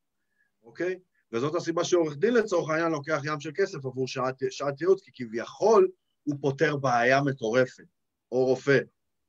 אוקיי? 0.63 0.99
וזאת 1.31 1.55
הסיבה 1.55 1.83
שעורך 1.83 2.17
דין 2.17 2.33
לצורך 2.33 2.69
העניין 2.69 2.91
לוקח 2.91 3.21
ים 3.25 3.39
של 3.39 3.51
כסף 3.55 3.85
עבור 3.85 4.07
שעת, 4.07 4.35
שעת 4.49 4.81
ייעוץ, 4.81 5.01
כי 5.03 5.11
כביכול 5.13 5.87
הוא 6.23 6.37
פותר 6.41 6.77
בעיה 6.77 7.21
מטורפת, 7.21 7.83
או 8.31 8.45
רופא, 8.45 8.79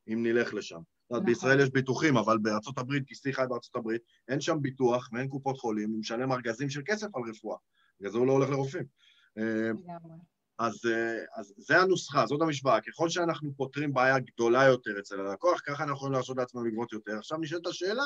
אם 0.08 0.26
נלך 0.26 0.54
לשם. 0.54 0.80
נכון. 1.10 1.24
בישראל 1.24 1.60
יש 1.60 1.70
ביטוחים, 1.70 2.16
אבל 2.16 2.38
בארצות 2.38 2.78
הברית, 2.78 3.02
כי 3.06 3.14
סליחה 3.14 3.46
בארצות 3.46 3.76
הברית, 3.76 4.02
אין 4.28 4.40
שם 4.40 4.58
ביטוח 4.62 5.08
ואין 5.12 5.28
קופות 5.28 5.58
חולים, 5.58 5.90
הוא 5.90 6.00
משלם 6.00 6.32
ארגזים 6.32 6.70
של 6.70 6.80
כסף 6.84 7.06
על 7.14 7.22
רפואה. 7.30 7.56
בגלל 8.00 8.12
זה 8.12 8.18
הוא 8.18 8.26
לא 8.26 8.32
הולך 8.32 8.50
לרופאים. 8.50 8.84
אה, 9.38 9.70
אז, 10.58 10.86
אה, 10.86 11.40
אז 11.40 11.54
זה 11.56 11.78
הנוסחה, 11.78 12.26
זאת 12.26 12.42
המשוואה. 12.42 12.80
ככל 12.80 13.08
שאנחנו 13.08 13.52
פותרים 13.56 13.92
בעיה 13.92 14.18
גדולה 14.18 14.64
יותר 14.64 14.90
אצל 14.98 15.20
הלקוח, 15.20 15.60
ככה 15.60 15.82
אנחנו 15.82 15.96
יכולים 15.96 16.12
לעשות 16.12 16.36
לעצמנו 16.36 16.64
לגבות 16.64 16.92
יותר. 16.92 17.18
עכשיו 17.18 17.38
נשאלת 17.38 17.66
השאלה, 17.66 18.04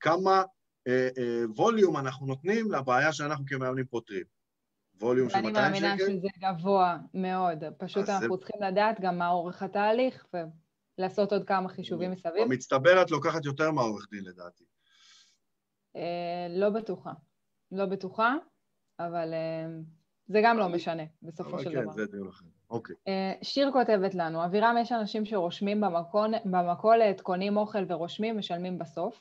כמה 0.00 0.42
אה, 0.88 1.08
אה, 1.18 1.42
ווליום 1.56 1.96
אנחנו 1.96 2.26
נותנים 2.26 2.72
לבעיה 2.72 3.12
שאנחנו 3.12 3.44
כמאמנים 3.46 3.84
פותרים. 3.84 4.24
ווליום 5.00 5.30
של 5.30 5.40
200 5.40 5.54
שקל? 5.54 5.60
אני 5.60 5.88
מאמינה 5.88 5.96
שזה 5.98 6.28
גבוה 6.38 6.96
מאוד. 7.14 7.64
פשוט 7.78 8.08
אנחנו 8.08 8.36
זה... 8.36 8.38
צריכים 8.38 8.62
לדעת 8.62 9.00
גם 9.00 9.18
מה 9.18 9.28
אורך 9.28 9.62
התהליך 9.62 10.24
ולעשות 10.98 11.32
עוד 11.32 11.44
כמה 11.44 11.68
חישובים 11.68 12.10
מסביב. 12.10 12.44
במצטבר 12.44 13.02
את 13.02 13.10
לוקחת 13.10 13.44
יותר 13.44 13.70
מהעורך 13.70 14.06
דין 14.10 14.24
לדעתי. 14.24 14.64
אה, 15.96 16.46
לא 16.50 16.70
בטוחה. 16.70 17.12
לא 17.72 17.86
בטוחה, 17.86 18.34
אבל 19.00 19.34
אה, 19.34 19.66
זה 20.26 20.40
גם 20.44 20.58
לא 20.58 20.68
משנה 20.68 21.02
בסופו 21.22 21.58
של 21.58 21.72
כן, 21.72 21.82
דבר. 21.82 21.92
כן, 21.92 21.96
זה 21.96 22.06
דיון 22.06 22.28
אחר. 22.28 22.44
אוקיי. 22.70 22.96
אה, 23.08 23.32
שיר 23.42 23.70
כותבת 23.72 24.14
לנו, 24.14 24.44
אבירם, 24.44 24.76
יש 24.80 24.92
אנשים 24.92 25.24
שרושמים 25.24 25.80
במכולת, 26.44 27.20
קונים 27.20 27.56
אוכל 27.56 27.84
ורושמים, 27.88 28.38
משלמים 28.38 28.78
בסוף. 28.78 29.20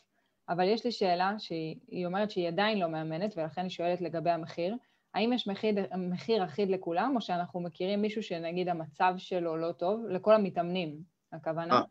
אבל 0.49 0.67
יש 0.67 0.85
לי 0.85 0.91
שאלה 0.91 1.35
שהיא 1.39 2.05
אומרת 2.05 2.31
שהיא 2.31 2.47
עדיין 2.47 2.79
לא 2.79 2.87
מאמנת, 2.87 3.37
ולכן 3.37 3.61
היא 3.61 3.69
שואלת 3.69 4.01
לגבי 4.01 4.29
המחיר. 4.29 4.75
האם 5.13 5.33
יש 5.33 5.47
מחיר, 5.47 5.75
מחיר 5.97 6.43
אחיד 6.43 6.69
לכולם, 6.69 7.13
או 7.15 7.21
שאנחנו 7.21 7.59
מכירים 7.59 8.01
מישהו 8.01 8.23
שנגיד 8.23 8.69
המצב 8.69 9.13
שלו 9.17 9.57
לא 9.57 9.71
טוב, 9.71 10.05
לכל 10.09 10.33
המתאמנים, 10.33 11.12
הכוונה? 11.33 11.73
아. 11.73 11.81
אה. 11.81 11.85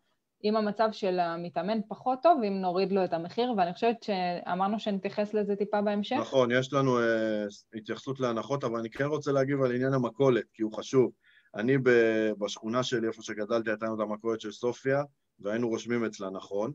אם 0.44 0.57
המצב 0.57 0.88
של 0.92 1.20
המתאמן 1.20 1.78
פחות 1.88 2.18
טוב, 2.22 2.42
אם 2.42 2.61
נוריד 2.61 2.92
לו 2.92 3.05
את 3.05 3.12
המחיר, 3.12 3.52
ואני 3.57 3.74
חושבת 3.74 4.02
שאמרנו 4.02 4.81
שנתייחס 4.81 5.35
לזה 5.35 5.57
טיפה 5.57 5.83
בהמשך. 5.83 6.16
נכון, 6.20 6.50
יש 6.52 6.72
לנו 6.72 6.98
uh, 6.98 7.78
התייחסות 7.78 8.20
להנחות, 8.20 8.64
אבל 8.64 8.78
אני 8.78 8.90
כן 8.90 9.05
רוצה 9.05 9.33
להגיב 9.33 9.62
על 9.62 9.74
עניין 9.74 9.94
המכולת, 9.94 10.44
כי 10.52 10.62
הוא 10.62 10.72
חשוב. 10.72 11.12
אני 11.55 11.78
בשכונה 12.38 12.83
שלי, 12.83 13.07
איפה 13.07 13.22
שגדלתי, 13.22 13.70
הייתה 13.70 13.87
לנו 13.87 13.94
את 13.94 14.00
המכולת 14.00 14.40
של 14.40 14.52
סופיה, 14.52 15.02
והיינו 15.40 15.68
רושמים 15.68 16.05
אצלה, 16.05 16.31
נכון. 16.31 16.72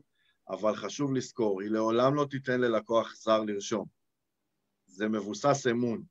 אבל 0.48 0.76
חשוב 0.76 1.14
לזכור, 1.14 1.60
היא 1.60 1.70
לעולם 1.70 2.14
לא 2.14 2.26
תיתן 2.30 2.60
ללקוח 2.60 3.14
זר 3.16 3.42
לרשום. 3.42 3.84
זה 4.86 5.08
מבוסס 5.08 5.66
אמון. 5.70 6.02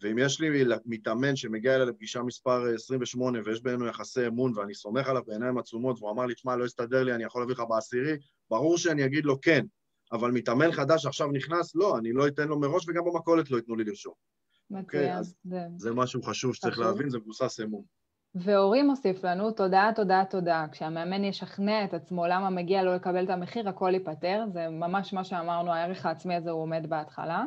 ואם 0.00 0.18
יש 0.18 0.40
לי 0.40 0.64
מתאמן 0.86 1.36
שמגיע 1.36 1.74
אליי 1.74 1.86
לפגישה 1.86 2.22
מספר 2.22 2.74
28 2.74 3.38
ויש 3.44 3.62
בינינו 3.62 3.86
יחסי 3.86 4.26
אמון 4.26 4.52
ואני 4.56 4.74
סומך 4.74 5.08
עליו 5.08 5.22
בעיניים 5.26 5.58
עצומות 5.58 5.98
והוא 5.98 6.10
אמר 6.10 6.26
לי, 6.26 6.34
תשמע, 6.34 6.56
לא 6.56 6.64
יסתדר 6.64 7.04
לי, 7.04 7.14
אני 7.14 7.24
יכול 7.24 7.42
להביא 7.42 7.54
לך 7.54 7.62
בעשירי, 7.68 8.16
ברור 8.50 8.78
שאני 8.78 9.04
אגיד 9.04 9.24
לו 9.24 9.40
כן, 9.40 9.64
אבל 10.12 10.30
מתאמן 10.30 10.72
חדש 10.72 11.06
עכשיו 11.06 11.32
נכנס, 11.32 11.74
לא, 11.74 11.98
אני 11.98 12.12
לא 12.12 12.26
אתן 12.26 12.48
לו 12.48 12.60
מראש 12.60 12.88
וגם 12.88 13.04
במכולת 13.04 13.50
לא 13.50 13.56
ייתנו 13.56 13.76
לי 13.76 13.84
לרשום. 13.84 14.12
מצוין. 14.70 14.82
Okay, 14.82 14.86
אוקיי? 14.86 15.18
אז 15.18 15.34
זה... 15.44 15.60
זה 15.76 15.94
משהו 15.94 16.22
חשוב 16.22 16.54
שצריך 16.54 16.74
חשוב. 16.74 16.86
להבין, 16.86 17.08
זה 17.08 17.18
מבוסס 17.18 17.60
אמון. 17.60 17.82
ואורי 18.34 18.82
מוסיף 18.82 19.24
לנו, 19.24 19.50
תודה, 19.50 19.90
תודה, 19.94 20.22
תודה. 20.30 20.66
כשהמאמן 20.72 21.24
ישכנע 21.24 21.84
את 21.84 21.94
עצמו 21.94 22.26
למה 22.26 22.50
מגיע 22.50 22.82
לו 22.82 22.94
לקבל 22.94 23.24
את 23.24 23.30
המחיר, 23.30 23.68
הכל 23.68 23.90
ייפתר. 23.94 24.44
זה 24.52 24.68
ממש 24.68 25.12
מה 25.12 25.24
שאמרנו, 25.24 25.72
הערך 25.72 26.06
העצמי 26.06 26.34
הזה 26.34 26.50
הוא 26.50 26.62
עומד 26.62 26.86
בהתחלה. 26.88 27.44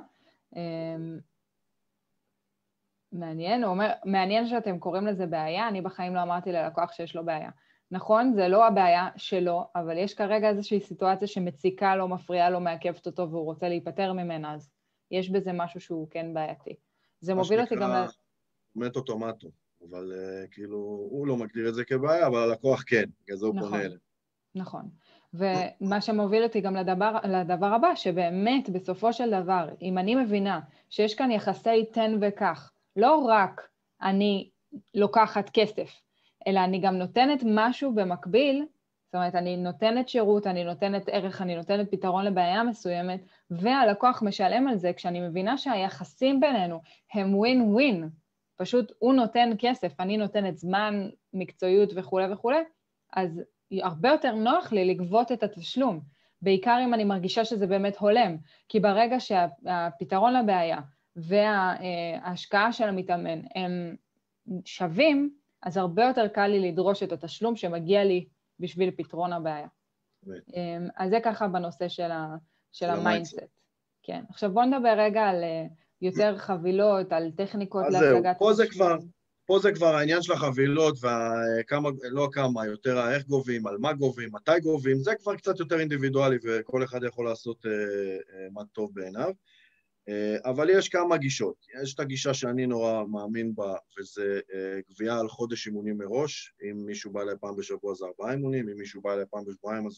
מעניין, 3.12 3.64
הוא 3.64 3.72
אומר, 3.72 3.92
מעניין 4.06 4.48
שאתם 4.48 4.80
קוראים 4.80 5.08
לזה 5.08 5.26
בעיה, 5.26 5.68
אני 5.68 5.82
בחיים 5.82 6.16
לא 6.16 6.22
אמרתי 6.22 6.52
ללקוח 6.52 6.92
שיש 6.92 7.16
לו 7.16 7.26
בעיה. 7.26 7.50
נכון, 7.92 8.34
זה 8.34 8.48
לא 8.48 8.68
הבעיה 8.68 9.10
שלו, 9.18 9.68
אבל 9.76 9.98
יש 9.98 10.14
כרגע 10.14 10.50
איזושהי 10.50 10.80
סיטואציה 10.80 11.28
שמציקה 11.28 11.96
לו, 11.96 12.08
מפריעה 12.08 12.50
לו, 12.50 12.60
מעכבת 12.60 13.06
אותו 13.06 13.30
והוא 13.30 13.46
רוצה 13.46 13.70
להיפטר 13.70 14.14
ממנה, 14.14 14.54
אז 14.54 14.70
יש 15.12 15.30
בזה 15.30 15.54
משהו 15.54 15.80
שהוא 15.80 16.08
כן 16.10 16.34
בעייתי. 16.34 16.76
זה 17.20 17.34
מוביל 17.34 17.62
אותי 17.62 17.76
גם 17.76 17.90
ל... 17.90 17.94
מה 17.94 18.08
שנקרא 18.08 18.88
מטו 18.88 19.02
טומטו. 19.02 19.50
אבל 19.90 20.14
uh, 20.14 20.48
כאילו, 20.52 20.78
הוא 21.10 21.28
לא 21.28 21.38
מגדיר 21.38 21.70
את 21.70 21.74
זה 21.74 21.86
כבעיה, 21.86 22.28
אבל 22.28 22.40
הלקוח 22.40 22.84
כן, 22.88 23.04
בגלל 23.24 23.38
זה 23.38 23.46
הוא 23.46 23.56
נכון, 23.56 23.70
פונה 23.70 23.82
אליהם. 23.82 24.00
נכון. 24.56 24.90
ומה 25.34 26.02
שמוביל 26.02 26.44
אותי 26.44 26.62
גם 26.62 26.76
לדבר, 26.76 27.18
לדבר 27.24 27.66
הבא, 27.66 27.96
שבאמת, 27.96 28.70
בסופו 28.70 29.14
של 29.14 29.42
דבר, 29.42 29.70
אם 29.82 29.98
אני 29.98 30.16
מבינה 30.16 30.60
שיש 30.90 31.16
כאן 31.16 31.32
יחסי 31.32 31.86
תן 31.86 32.18
וקח, 32.22 32.72
לא 33.00 33.16
רק 33.16 33.62
אני 34.02 34.50
לוקחת 34.94 35.50
כסף, 35.54 36.02
אלא 36.48 36.60
אני 36.60 36.80
גם 36.80 36.96
נותנת 36.96 37.44
משהו 37.46 37.96
במקביל, 37.96 38.66
זאת 39.06 39.16
אומרת, 39.16 39.36
אני 39.36 39.58
נותנת 39.58 40.10
שירות, 40.10 40.48
אני 40.48 40.64
נותנת 40.64 41.10
ערך, 41.12 41.42
אני 41.42 41.56
נותנת 41.56 41.92
פתרון 41.92 42.26
לבעיה 42.26 42.64
מסוימת, 42.64 43.22
והלקוח 43.52 44.22
משלם 44.24 44.68
על 44.68 44.78
זה 44.78 44.94
כשאני 44.94 45.20
מבינה 45.22 45.58
שהיחסים 45.58 46.40
בינינו 46.40 46.82
הם 47.14 47.36
ווין 47.36 47.62
ווין, 47.62 48.10
פשוט 48.56 48.92
הוא 49.00 49.14
נותן 49.14 49.50
כסף, 49.60 50.00
אני 50.00 50.18
נותנת 50.18 50.58
זמן, 50.58 51.10
מקצועיות 51.34 51.90
וכולי 51.96 52.34
וכולי, 52.34 52.64
אז 53.14 53.42
הרבה 53.72 54.10
יותר 54.10 54.36
נוח 54.36 54.72
לי 54.72 54.86
לגבות 54.86 55.32
את 55.32 55.44
התשלום, 55.44 56.00
בעיקר 56.42 56.80
אם 56.84 56.94
אני 56.94 57.04
מרגישה 57.04 57.46
שזה 57.46 57.68
באמת 57.68 57.98
הולם, 57.98 58.38
כי 58.68 58.80
ברגע 58.80 59.20
שהפתרון 59.20 60.34
לבעיה 60.34 60.80
וההשקעה 61.16 62.74
של 62.74 62.84
המתאמן 62.84 63.42
הם 63.56 63.96
שווים, 64.66 65.34
אז 65.64 65.78
הרבה 65.78 66.04
יותר 66.04 66.28
קל 66.28 66.48
לי 66.48 66.72
לדרוש 66.72 67.04
את 67.04 67.12
התשלום 67.12 67.56
שמגיע 67.56 68.04
לי 68.04 68.26
בשביל 68.60 68.92
פתרון 68.92 69.34
הבעיה. 69.34 69.68
אמ, 70.28 70.88
אז 70.98 71.10
זה 71.10 71.20
ככה 71.24 71.48
בנושא 71.48 71.88
של, 72.72 72.90
ה 72.90 72.95
mindset. 72.95 73.40
כן. 74.04 74.24
עכשיו 74.30 74.52
בואו 74.52 74.66
נדבר 74.66 74.96
רגע 74.98 75.22
על 75.22 75.44
יותר 76.02 76.38
חבילות, 76.38 77.12
על 77.12 77.32
טכניקות 77.32 77.84
להשגת... 77.90 78.36
פה 78.40 78.54
זה 78.54 78.68
כבר... 78.68 78.98
פה 79.46 79.60
זה 79.60 79.72
כבר 79.72 79.96
העניין 79.96 80.22
של 80.22 80.34
החבילות 80.34 80.98
וכמה, 80.98 81.90
לא 82.04 82.30
כמה, 82.32 82.66
יותר 82.66 83.10
איך 83.10 83.28
גובים, 83.28 83.68
על 83.68 83.78
מה 83.78 83.94
גובים, 83.94 84.30
מתי 84.32 84.60
גובים, 84.64 84.98
זה 84.98 85.16
כבר 85.16 85.36
קצת 85.36 85.60
יותר 85.60 85.80
אינדיבידואלי 85.80 86.38
וכל 86.44 86.84
אחד 86.84 87.04
יכול 87.04 87.26
לעשות 87.26 87.66
אה, 87.66 87.72
אה, 87.72 88.48
מה 88.52 88.62
טוב 88.74 88.92
בעיניו. 88.94 89.32
אה, 90.10 90.50
אבל 90.50 90.70
יש 90.70 90.90
כמה 90.90 91.18
גישות. 91.18 91.56
יש 91.84 91.94
את 91.94 92.00
הגישה 92.00 92.34
שאני 92.34 92.68
נורא 92.68 93.04
מאמין 93.12 93.56
בה, 93.56 93.76
וזה 94.00 94.40
אה, 94.54 94.80
גבייה 94.90 95.20
על 95.20 95.30
חודש 95.30 95.68
אימונים 95.68 95.98
מראש. 95.98 96.54
אם 96.64 96.86
מישהו 96.86 97.12
בא 97.12 97.22
אליי 97.22 97.36
פעם 97.42 97.56
בשבוע 97.56 97.96
זה 97.96 98.06
ארבעה 98.06 98.32
אימונים, 98.32 98.70
אם 98.70 98.78
מישהו 98.78 99.02
בא 99.02 99.14
אליי 99.14 99.26
פעם 99.32 99.46
בשבועיים 99.46 99.88
אז 99.88 99.94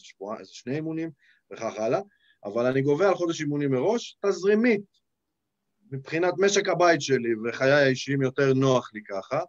זה 0.46 0.54
שני 0.54 0.74
אימונים, 0.74 1.10
וכך 1.52 1.72
הלאה. 1.76 2.00
אבל 2.44 2.66
אני 2.66 2.82
גובה 2.82 3.08
על 3.08 3.14
חודש 3.14 3.40
אימונים 3.40 3.70
מראש, 3.70 4.18
תזרימית, 4.26 4.82
מבחינת 5.90 6.34
משק 6.38 6.68
הבית 6.68 7.00
שלי 7.00 7.30
וחיי 7.44 7.72
האישיים 7.72 8.22
יותר 8.22 8.54
נוח 8.54 8.90
לי 8.94 9.00
ככה, 9.04 9.40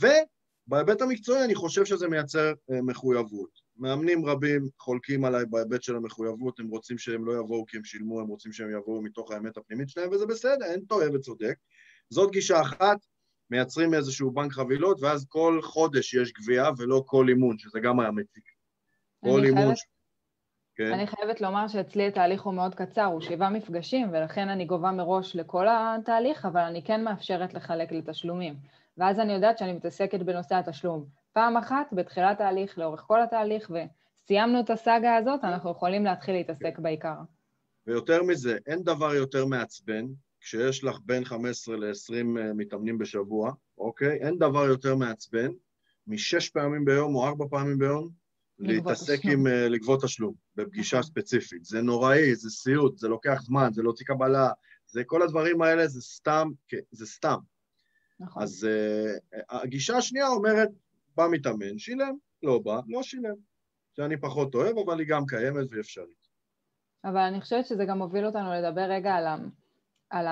ובהיבט 0.00 1.02
המקצועי 1.02 1.44
אני 1.44 1.54
חושב 1.54 1.84
שזה 1.84 2.08
מייצר 2.08 2.52
אה, 2.70 2.82
מחויבות. 2.82 3.65
מאמנים 3.78 4.26
רבים 4.26 4.68
חולקים 4.78 5.24
עליי 5.24 5.44
בהיבט 5.46 5.82
של 5.82 5.96
המחויבות, 5.96 6.60
הם 6.60 6.68
רוצים 6.68 6.98
שהם 6.98 7.24
לא 7.24 7.32
יבואו 7.32 7.66
כי 7.66 7.76
הם 7.76 7.84
שילמו, 7.84 8.20
הם 8.20 8.26
רוצים 8.26 8.52
שהם 8.52 8.70
יבואו 8.70 9.02
מתוך 9.02 9.30
האמת 9.30 9.56
הפנימית 9.56 9.88
שלהם, 9.88 10.10
וזה 10.10 10.26
בסדר, 10.26 10.64
אין 10.64 10.80
טועה 10.80 11.06
וצודק. 11.14 11.54
זאת 12.10 12.30
גישה 12.30 12.60
אחת, 12.60 12.98
מייצרים 13.50 13.94
איזשהו 13.94 14.30
בנק 14.30 14.52
חבילות, 14.52 14.98
ואז 15.00 15.26
כל 15.28 15.60
חודש 15.62 16.14
יש 16.14 16.32
גבייה 16.32 16.70
ולא 16.78 17.02
כל 17.06 17.28
אימון, 17.28 17.58
שזה 17.58 17.80
גם 17.80 18.00
היה 18.00 18.10
מציק. 18.10 18.44
כל 19.20 19.44
אימון... 19.44 19.62
חייבת... 19.62 19.78
כן. 20.76 20.92
אני 20.92 21.06
חייבת 21.06 21.40
לומר 21.40 21.68
שאצלי 21.68 22.06
התהליך 22.06 22.42
הוא 22.42 22.54
מאוד 22.54 22.74
קצר, 22.74 23.04
הוא 23.04 23.20
שבעה 23.20 23.50
מפגשים, 23.50 24.08
ולכן 24.12 24.48
אני 24.48 24.64
גובה 24.64 24.92
מראש 24.92 25.36
לכל 25.36 25.66
התהליך, 25.70 26.44
אבל 26.44 26.60
אני 26.60 26.84
כן 26.84 27.04
מאפשרת 27.04 27.54
לחלק 27.54 27.92
לתשלומים. 27.92 28.54
ואז 28.98 29.20
אני 29.20 29.32
יודעת 29.32 29.58
שאני 29.58 29.72
מתעסקת 29.72 30.20
בנושא 30.20 30.54
התשלום. 30.54 31.04
פעם 31.36 31.56
אחת, 31.56 31.86
בתחילת 31.92 32.40
ההליך, 32.40 32.78
לאורך 32.78 33.00
כל 33.00 33.22
התהליך, 33.22 33.70
וסיימנו 33.70 34.60
את 34.60 34.70
הסאגה 34.70 35.16
הזאת, 35.16 35.44
אנחנו 35.44 35.70
יכולים 35.70 36.04
להתחיל 36.04 36.34
להתעסק 36.34 36.78
בעיקר. 36.78 37.14
ויותר 37.86 38.22
מזה, 38.22 38.58
אין 38.66 38.82
דבר 38.82 39.14
יותר 39.14 39.46
מעצבן 39.46 40.06
כשיש 40.40 40.84
לך 40.84 40.98
בין 41.04 41.24
15 41.24 41.76
ל-20 41.76 42.12
אה, 42.14 42.52
מתאמנים 42.54 42.98
בשבוע, 42.98 43.52
אוקיי? 43.78 44.18
אין 44.20 44.38
דבר 44.38 44.64
יותר 44.64 44.96
מעצבן 44.96 45.50
משש 46.06 46.48
פעמים 46.48 46.84
ביום 46.84 47.14
או 47.14 47.26
ארבע 47.26 47.44
פעמים 47.50 47.78
ביום 47.78 48.10
להתעסק 48.58 49.18
עם 49.24 49.46
uh, 49.46 49.50
לגבות 49.50 50.02
תשלום 50.02 50.34
בפגישה 50.56 50.98
נכון. 50.98 51.10
ספציפית. 51.10 51.64
זה 51.64 51.82
נוראי, 51.82 52.34
זה 52.34 52.50
סיוט, 52.50 52.98
זה 52.98 53.08
לוקח 53.08 53.42
זמן, 53.42 53.68
זה 53.72 53.82
להוציא 53.82 54.06
קבלה, 54.06 54.50
זה 54.86 55.04
כל 55.04 55.22
הדברים 55.22 55.62
האלה, 55.62 55.88
זה 55.88 56.00
סתם, 56.00 56.50
זה 56.90 57.06
סתם. 57.06 57.38
נכון. 58.20 58.42
אז 58.42 58.68
uh, 58.68 59.36
הגישה 59.50 59.96
השנייה 59.96 60.28
אומרת, 60.28 60.68
בא 61.16 61.26
מתאמן, 61.30 61.78
שילם, 61.78 62.16
לא 62.42 62.58
בא, 62.58 62.80
לא 62.88 63.02
שילם. 63.02 63.34
שאני 63.96 64.20
פחות 64.20 64.54
אוהב, 64.54 64.78
אבל 64.78 64.98
היא 64.98 65.08
גם 65.08 65.26
קיימת 65.26 65.66
ואפשרית. 65.70 66.26
אבל 67.04 67.20
אני 67.20 67.40
חושבת 67.40 67.66
שזה 67.66 67.84
גם 67.84 67.98
מוביל 67.98 68.26
אותנו 68.26 68.52
לדבר 68.54 68.80
רגע 68.90 69.14
על, 69.14 69.26
ה, 69.26 69.36
על 70.10 70.26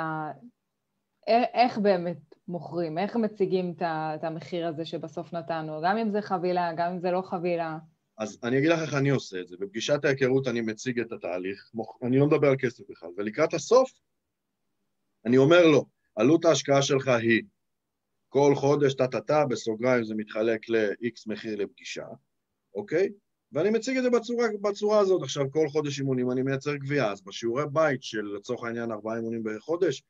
איך 1.55 1.79
באמת 1.79 2.35
מוכרים? 2.49 2.99
איך 2.99 3.16
מציגים 3.16 3.75
את 3.83 4.25
המחיר 4.25 4.66
הזה 4.66 4.85
שבסוף 4.85 5.33
נתנו? 5.33 5.81
גם 5.85 5.99
אם 5.99 6.11
זה 6.11 6.23
חבילה, 6.23 6.73
גם 6.77 6.92
אם 6.92 7.01
זה 7.01 7.11
לא 7.11 7.23
חבילה. 7.23 7.79
אז 8.18 8.38
אני 8.44 8.59
אגיד 8.59 8.70
לך 8.70 8.81
איך 8.83 8.94
אני 8.94 9.11
עושה 9.11 9.40
את 9.40 9.49
זה. 9.49 9.57
בפגישת 9.61 10.05
ההיכרות 10.05 10.49
אני 10.49 10.61
מציג 10.61 11.01
את 11.01 11.12
התהליך, 11.12 11.70
אני 12.03 12.18
לא 12.18 12.27
מדבר 12.27 12.49
על 12.49 12.57
כסף 12.59 12.85
בכלל, 12.90 13.09
ולקראת 13.16 13.55
הסוף 13.55 13.90
אני 15.27 15.37
אומר 15.37 15.66
לו, 15.66 15.87
עלות 16.16 16.44
ההשקעה 16.44 16.83
שלך 16.83 17.09
היא 17.09 17.42
כל 18.35 18.55
חודש, 18.55 18.94
טה-טה-טה, 18.94 19.47
בסוגריים 19.47 20.05
זה 20.05 20.14
מתחלק 20.14 20.68
ל-X 20.68 21.23
מחיר 21.27 21.57
לפגישה, 21.57 22.07
אוקיי? 22.75 23.09
ואני 23.53 23.70
מציג 23.70 23.97
את 23.97 24.03
זה 24.03 24.11
בצורה, 24.11 24.47
בצורה 24.61 24.99
הזאת. 24.99 25.23
עכשיו, 25.23 25.51
כל 25.51 25.68
חודש 25.68 26.01
אימונים 26.01 26.31
אני 26.31 26.42
מייצר 26.42 26.77
גבייה, 26.77 27.12
אז 27.12 27.23
בשיעורי 27.23 27.64
בית 27.73 28.03
של, 28.03 28.23
לצורך 28.23 28.64
העניין, 28.64 28.92
ארבעה 28.92 29.16
אימונים 29.16 29.42
בחודש, 29.44 30.03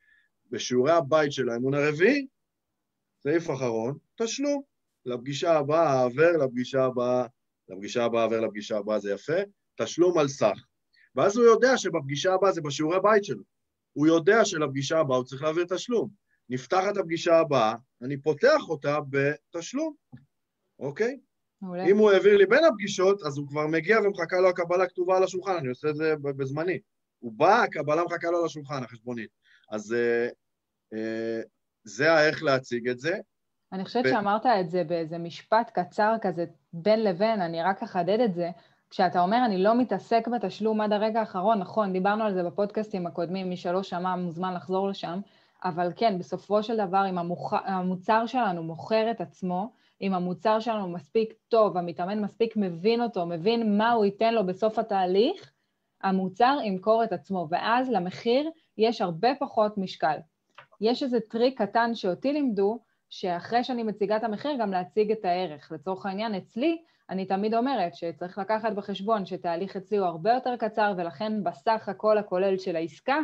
בשיעורי 0.50 0.92
הבית 0.92 1.32
של 1.32 1.48
האימון 1.48 1.74
הרביעי, 1.74 2.26
סעיף 3.22 3.50
אחרון, 3.50 3.98
תשלום. 4.16 4.62
לפגישה 5.06 5.58
הבאה, 5.58 6.02
עבר 6.04 6.32
לפגישה 6.44 6.84
הבאה, 6.84 7.26
לפגישה 7.68 8.04
הבאה, 8.04 8.24
עבר 8.24 8.40
לפגישה 8.40 8.76
הבאה, 8.76 8.98
זה 8.98 9.12
יפה, 9.12 9.40
תשלום 9.76 10.18
על 10.18 10.28
סך. 10.28 10.58
ואז 11.14 11.37
הוא 11.37 11.44
יודע 11.44 11.76
שבפגישה 11.76 12.34
הבאה 12.34 12.52
זה 12.52 12.60
בשיעורי 12.60 12.98
בית 13.02 13.24
שלו. 13.24 13.42
הוא 13.92 14.06
יודע 14.06 14.44
שלפגישה 14.44 14.98
הבאה 14.98 15.16
הוא 15.16 15.24
צריך 15.24 15.42
להעביר 15.42 15.64
תשלום. 15.68 16.23
נפתח 16.48 16.85
את 16.90 16.96
הפגישה 16.96 17.38
הבאה, 17.38 17.74
אני 18.02 18.16
פותח 18.16 18.68
אותה 18.68 18.98
בתשלום, 19.11 19.94
אוקיי? 20.78 21.18
מעולה. 21.62 21.85
אם 21.85 21.98
הוא 21.98 22.11
העביר 22.11 22.37
לי 22.37 22.46
בין 22.46 22.64
הפגישות, 22.64 23.22
אז 23.22 23.38
הוא 23.38 23.48
כבר 23.48 23.66
מגיע 23.66 23.98
ומחכה 24.00 24.40
לו 24.40 24.48
הקבלה 24.48 24.87
כתובה 24.87 25.16
על 25.16 25.24
השולחן, 25.24 25.57
אני 25.57 25.68
עושה 25.68 25.88
את 25.90 25.96
זה 25.96 26.14
בזמני. 26.22 26.78
הוא 27.18 27.33
בא, 27.37 27.62
הקבלה 27.62 28.04
מחכה 28.04 28.30
לו 28.30 28.38
על 28.38 28.44
השולחן, 28.44 28.83
החשבונית. 28.83 29.30
אז 29.70 29.92
אה, 29.92 30.28
אה, 30.94 31.40
זה 31.85 32.12
האיך 32.12 32.42
להציג 32.42 32.88
את 32.88 32.98
זה. 32.98 33.18
אני 33.72 33.85
חושבת 33.85 34.07
ו... 34.07 34.09
שאמרת 34.09 34.46
את 34.46 34.70
זה 34.70 34.85
באיזה 34.85 35.18
משפט 35.18 35.70
קצר 35.74 36.14
כזה, 36.22 36.44
בין 36.72 37.04
לבין, 37.04 37.40
אני 37.40 37.62
רק 37.62 37.83
אחדד 37.83 38.20
את 38.20 38.35
זה. 38.35 38.50
כשאתה 38.90 39.20
אומר, 39.20 39.42
אני 39.46 39.62
לא 39.62 39.78
מתעסק 39.78 40.28
בתשלום 40.28 40.80
עד 40.80 40.92
הרגע 40.92 41.20
האחרון, 41.20 41.59
נכון, 41.59 41.92
דיברנו 41.92 42.24
על 42.24 42.35
זה 42.35 42.42
בפודקאסטים 42.42 43.07
הקודמים, 43.07 43.48
מי 43.48 43.57
שלא 43.57 43.83
שמע 43.83 44.16
מוזמן 44.16 44.54
לחזור 44.54 44.88
לשם, 44.88 45.20
אבל 45.64 45.92
כן, 45.96 46.18
בסופו 46.18 46.62
של 46.62 46.77
דבר, 46.77 47.07
אם 47.11 47.18
המוח... 47.18 47.53
המוצר 47.53 48.27
שלנו 48.27 48.62
מוכר 48.62 49.11
את 49.11 49.20
עצמו, 49.20 49.72
אם 50.03 50.14
המוצר 50.14 50.61
שלנו 50.61 50.88
מספיק 50.88 51.35
טוב, 51.48 51.77
המתאמן 51.77 52.20
מספיק 52.20 52.57
מבין 52.57 53.00
אותו, 53.00 53.27
מבין 53.27 53.79
מה 53.79 53.92
הוא 53.92 54.05
ייתן 54.05 54.35
לו 54.35 54.46
בסוף 54.46 54.79
התהליך, 54.79 55.53
המוצר 56.03 56.59
ימכור 56.64 57.05
את 57.05 57.12
עצמו, 57.12 57.46
ואז 57.50 57.90
למחיר 57.90 58.50
יש 58.79 59.00
הרבה 59.00 59.29
פחות 59.40 59.79
משקל. 59.79 60.16
יש 60.81 61.03
איזה 61.03 61.20
טריק 61.20 61.62
קטן 61.62 61.94
שאותי 61.94 62.33
לימדו, 62.33 62.79
שאחרי 63.11 63.64
שאני 63.64 63.83
מציגה 63.83 64.16
את 64.16 64.24
המחיר, 64.24 64.53
גם 64.61 64.70
להציג 64.70 65.12
את 65.12 65.24
הערך. 65.24 65.72
לצורך 65.72 66.07
העניין, 66.07 66.35
אצלי, 66.35 66.83
אני 67.11 67.27
תמיד 67.27 67.55
אומרת 67.55 67.94
שצריך 67.94 68.38
לקחת 68.38 68.72
בחשבון 68.72 69.27
שתהליך 69.27 69.77
אצלי 69.77 69.98
הוא 69.98 70.07
הרבה 70.07 70.33
יותר 70.33 70.57
קצר, 70.57 70.92
ולכן 70.96 71.44
בסך 71.44 71.88
הכל 71.88 72.18
הכולל 72.18 72.59
של 72.59 72.77
העסקה, 72.77 73.18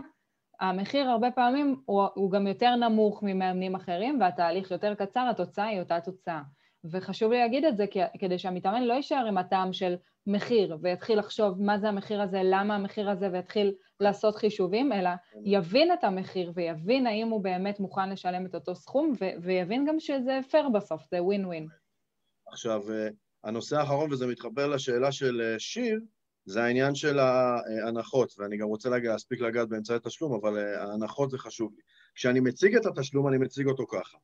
המחיר 0.61 1.09
הרבה 1.09 1.31
פעמים 1.31 1.83
הוא, 1.85 2.03
הוא 2.15 2.31
גם 2.31 2.47
יותר 2.47 2.77
נמוך 2.77 3.23
ממאמנים 3.23 3.75
אחרים, 3.75 4.21
והתהליך 4.21 4.71
יותר 4.71 4.95
קצר, 4.95 5.27
התוצאה 5.31 5.67
היא 5.67 5.81
אותה 5.81 6.01
תוצאה. 6.01 6.41
וחשוב 6.85 7.33
לי 7.33 7.39
להגיד 7.39 7.65
את 7.65 7.77
זה 7.77 7.85
כדי 8.19 8.39
שהמתאמן 8.39 8.83
לא 8.83 8.95
יישאר 8.95 9.27
עם 9.27 9.39
הטעם 9.39 9.73
של 9.73 9.95
מחיר 10.27 10.79
ויתחיל 10.83 11.19
לחשוב 11.19 11.63
מה 11.63 11.79
זה 11.79 11.89
המחיר 11.89 12.23
הזה, 12.23 12.41
למה 12.45 12.75
המחיר 12.75 13.11
הזה, 13.11 13.29
ויתחיל 13.33 13.75
לעשות 14.01 14.37
חישובים, 14.37 14.93
אלא 14.93 15.11
יבין 15.45 15.93
את 15.93 16.05
המחיר 16.05 16.53
ויבין 16.55 17.07
האם 17.07 17.29
הוא 17.29 17.45
באמת 17.45 17.81
מוכן 17.81 18.11
לשלם 18.11 18.47
את 18.47 18.55
אותו 18.55 18.75
סכום, 18.75 19.13
ויבין 19.43 19.87
גם 19.89 20.01
שזה 20.01 20.39
פייר 20.51 20.69
בסוף, 20.69 21.03
זה 21.11 21.23
ווין 21.23 21.47
ווין. 21.47 21.67
עכשיו, 22.47 22.93
אה, 22.93 23.09
הנושא 23.45 23.77
האחרון, 23.77 24.13
וזה 24.13 24.27
מתחבר 24.27 24.67
לשאלה 24.67 25.13
של 25.13 25.41
אה, 25.41 25.59
שיר, 25.59 26.01
זה 26.45 26.63
העניין 26.63 26.95
של 26.95 27.19
ההנחות, 27.19 28.35
ואני 28.39 28.57
גם 28.57 28.67
רוצה 28.67 28.89
להספיק 28.89 29.41
לגעת 29.41 29.69
באמצעי 29.69 29.97
התשלום, 29.97 30.35
אבל 30.35 30.59
אה, 30.59 30.83
ההנחות 30.83 31.31
זה 31.31 31.39
חשוב 31.39 31.73
לי. 31.77 31.83
כשאני 32.15 32.41
מציג 32.41 32.77
את 32.77 32.87
התשלום, 32.87 33.29
אני 33.29 33.39
מציג 33.39 33.67
אותו 33.67 33.87
ככה. 33.87 34.19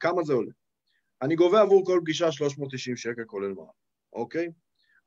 כמה 0.00 0.24
זה 0.24 0.32
עולה? 0.32 0.50
אני 1.22 1.36
גובה 1.36 1.60
עבור 1.60 1.86
כל 1.86 2.00
פגישה 2.02 2.32
390 2.32 2.96
שקל 2.96 3.24
כולל 3.26 3.52
מע"מ, 3.52 3.66
אוקיי? 4.12 4.48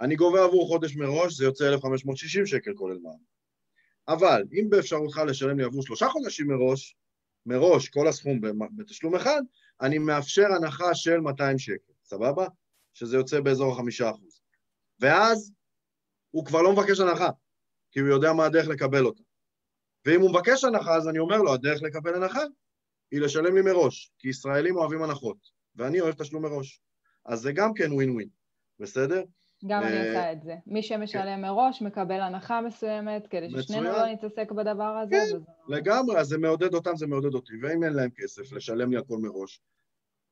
אני 0.01 0.15
גובה 0.15 0.43
עבור 0.43 0.67
חודש 0.67 0.95
מראש, 0.95 1.33
זה 1.33 1.45
יוצא 1.45 1.67
1,560 1.69 2.45
שקל 2.45 2.73
כולל 2.75 2.97
מע"מ. 2.97 3.17
אבל 4.07 4.43
אם 4.53 4.69
באפשרותך 4.69 5.21
לשלם 5.27 5.57
לי 5.57 5.63
עבור 5.63 5.83
שלושה 5.83 6.07
חודשים 6.07 6.47
מראש, 6.47 6.95
מראש, 7.45 7.89
כל 7.89 8.07
הסכום 8.07 8.41
בתשלום 8.75 9.15
אחד, 9.15 9.41
אני 9.81 9.97
מאפשר 9.97 10.45
הנחה 10.55 10.95
של 10.95 11.19
200 11.19 11.59
שקל, 11.59 11.93
סבבה? 12.03 12.47
שזה 12.93 13.17
יוצא 13.17 13.39
באזור 13.39 13.73
החמישה 13.73 14.09
אחוז. 14.09 14.41
ואז 14.99 15.51
הוא 16.35 16.45
כבר 16.45 16.61
לא 16.61 16.73
מבקש 16.73 16.99
הנחה, 16.99 17.29
כי 17.91 17.99
הוא 17.99 18.09
יודע 18.09 18.33
מה 18.33 18.45
הדרך 18.45 18.67
לקבל 18.67 19.05
אותה. 19.05 19.23
ואם 20.05 20.21
הוא 20.21 20.29
מבקש 20.29 20.63
הנחה, 20.63 20.95
אז 20.95 21.07
אני 21.07 21.19
אומר 21.19 21.37
לו, 21.37 21.53
הדרך 21.53 21.81
לקבל 21.81 22.15
הנחה 22.15 22.41
היא 23.11 23.21
לשלם 23.21 23.55
לי 23.55 23.61
מראש, 23.61 24.11
כי 24.19 24.29
ישראלים 24.29 24.75
אוהבים 24.75 25.03
הנחות. 25.03 25.37
ואני 25.75 26.01
אוהב 26.01 26.13
תשלום 26.13 26.43
מראש. 26.43 26.81
אז 27.25 27.39
זה 27.39 27.51
גם 27.51 27.73
כן 27.73 27.91
ווין 27.91 28.11
ווין, 28.11 28.29
בסדר? 28.79 29.23
גם 29.67 29.83
אני 29.83 29.97
אה, 29.97 30.07
עושה 30.07 30.31
את 30.31 30.41
זה. 30.41 30.55
מי 30.67 30.83
שמשלם 30.83 31.35
כן. 31.35 31.41
מראש 31.41 31.81
מקבל 31.81 32.21
הנחה 32.21 32.61
מסוימת, 32.61 33.27
כדי 33.27 33.49
ששנינו 33.49 33.83
לא 33.83 34.05
נתעסק 34.05 34.51
בדבר 34.51 34.97
הזה. 35.03 35.15
כן, 35.15 35.37
לגמרי, 35.67 36.19
אז 36.19 36.27
זה 36.27 36.37
מעודד 36.37 36.73
אותם, 36.73 36.95
זה 36.95 37.07
מעודד 37.07 37.33
אותי. 37.33 37.53
ואם 37.61 37.83
אין 37.83 37.93
להם 37.93 38.09
כסף 38.15 38.51
לשלם 38.51 38.91
לי 38.91 38.97
הכל 38.97 39.17
מראש, 39.17 39.61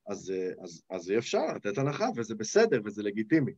אז, 0.07 0.31
אה, 0.31 0.63
אז, 0.63 0.83
אז 0.89 1.11
אי 1.11 1.17
אפשר 1.17 1.45
לתת 1.55 1.77
הנחה, 1.77 2.05
וזה 2.15 2.35
בסדר, 2.35 2.81
וזה 2.85 3.03
לגיטימי, 3.03 3.51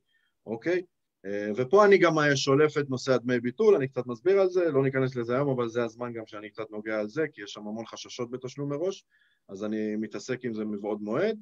אוקיי? 0.45 0.81
אה, 1.25 1.51
ופה 1.55 1.85
אני 1.85 1.97
גם 1.97 2.15
שולף 2.35 2.77
את 2.77 2.89
נושא 2.89 3.13
הדמי 3.13 3.39
ביטול, 3.39 3.75
אני 3.75 3.87
קצת 3.87 4.07
מסביר 4.07 4.39
על 4.39 4.49
זה, 4.49 4.71
לא 4.71 4.83
ניכנס 4.83 5.15
לזה 5.15 5.35
היום, 5.35 5.49
אבל 5.49 5.69
זה 5.69 5.83
הזמן 5.83 6.13
גם 6.13 6.25
שאני 6.25 6.49
קצת 6.49 6.71
נוגע 6.71 6.99
על 6.99 7.07
זה, 7.07 7.25
כי 7.33 7.41
יש 7.41 7.51
שם 7.51 7.67
המון 7.67 7.85
חששות 7.85 8.31
בתשלום 8.31 8.69
מראש, 8.69 9.05
אז 9.49 9.63
אני 9.63 9.95
מתעסק 9.95 10.45
עם 10.45 10.53
זה 10.53 10.65
מבעוד 10.65 11.01
מועד. 11.01 11.39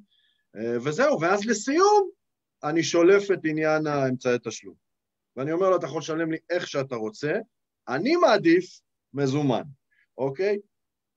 אה, 0.56 0.76
וזהו, 0.84 1.20
ואז 1.20 1.46
לסיום, 1.46 2.10
אני 2.64 2.82
שולף 2.82 3.30
את 3.30 3.38
עניין 3.44 3.86
האמצעי 3.86 4.38
תשלום. 4.44 4.74
ואני 5.36 5.52
אומר 5.52 5.70
לו, 5.70 5.76
אתה 5.76 5.86
יכול 5.86 5.98
לשלם 5.98 6.30
לי 6.32 6.38
איך 6.50 6.68
שאתה 6.68 6.96
רוצה, 6.96 7.32
אני 7.88 8.16
מעדיף 8.16 8.80
מזומן, 9.14 9.62
אוקיי? 10.18 10.58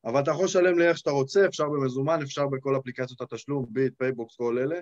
אבל 0.05 0.21
אתה 0.21 0.31
יכול 0.31 0.45
לשלם 0.45 0.79
לי 0.79 0.87
איך 0.87 0.97
שאתה 0.97 1.11
רוצה, 1.11 1.45
אפשר 1.45 1.69
במזומן, 1.69 2.19
אפשר 2.21 2.47
בכל 2.47 2.77
אפליקציות 2.77 3.21
התשלום, 3.21 3.65
Bit, 3.69 3.93
PayBox, 3.97 4.35
כל 4.35 4.57
אלה, 4.57 4.79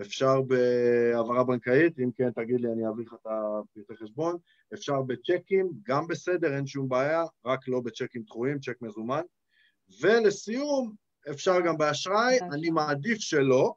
אפשר 0.00 0.40
בהעברה 0.42 1.44
בנקאית, 1.44 1.98
אם 1.98 2.10
כן, 2.16 2.30
תגיד 2.30 2.60
לי, 2.60 2.72
אני 2.72 2.86
אעביר 2.86 3.04
לך 3.06 3.14
את 3.14 3.26
הפרטי 3.26 4.04
חשבון, 4.04 4.36
אפשר 4.74 5.02
בצ'קים, 5.02 5.70
גם 5.82 6.06
בסדר, 6.06 6.56
אין 6.56 6.66
שום 6.66 6.88
בעיה, 6.88 7.24
רק 7.44 7.68
לא 7.68 7.80
בצ'קים 7.80 8.22
דחויים, 8.22 8.58
צ'ק 8.58 8.82
מזומן. 8.82 9.22
ולסיום, 10.00 10.92
אפשר 11.30 11.60
גם 11.60 11.78
באשראי, 11.78 12.38
אני 12.52 12.70
מעדיף 12.70 13.18
שלא, 13.18 13.74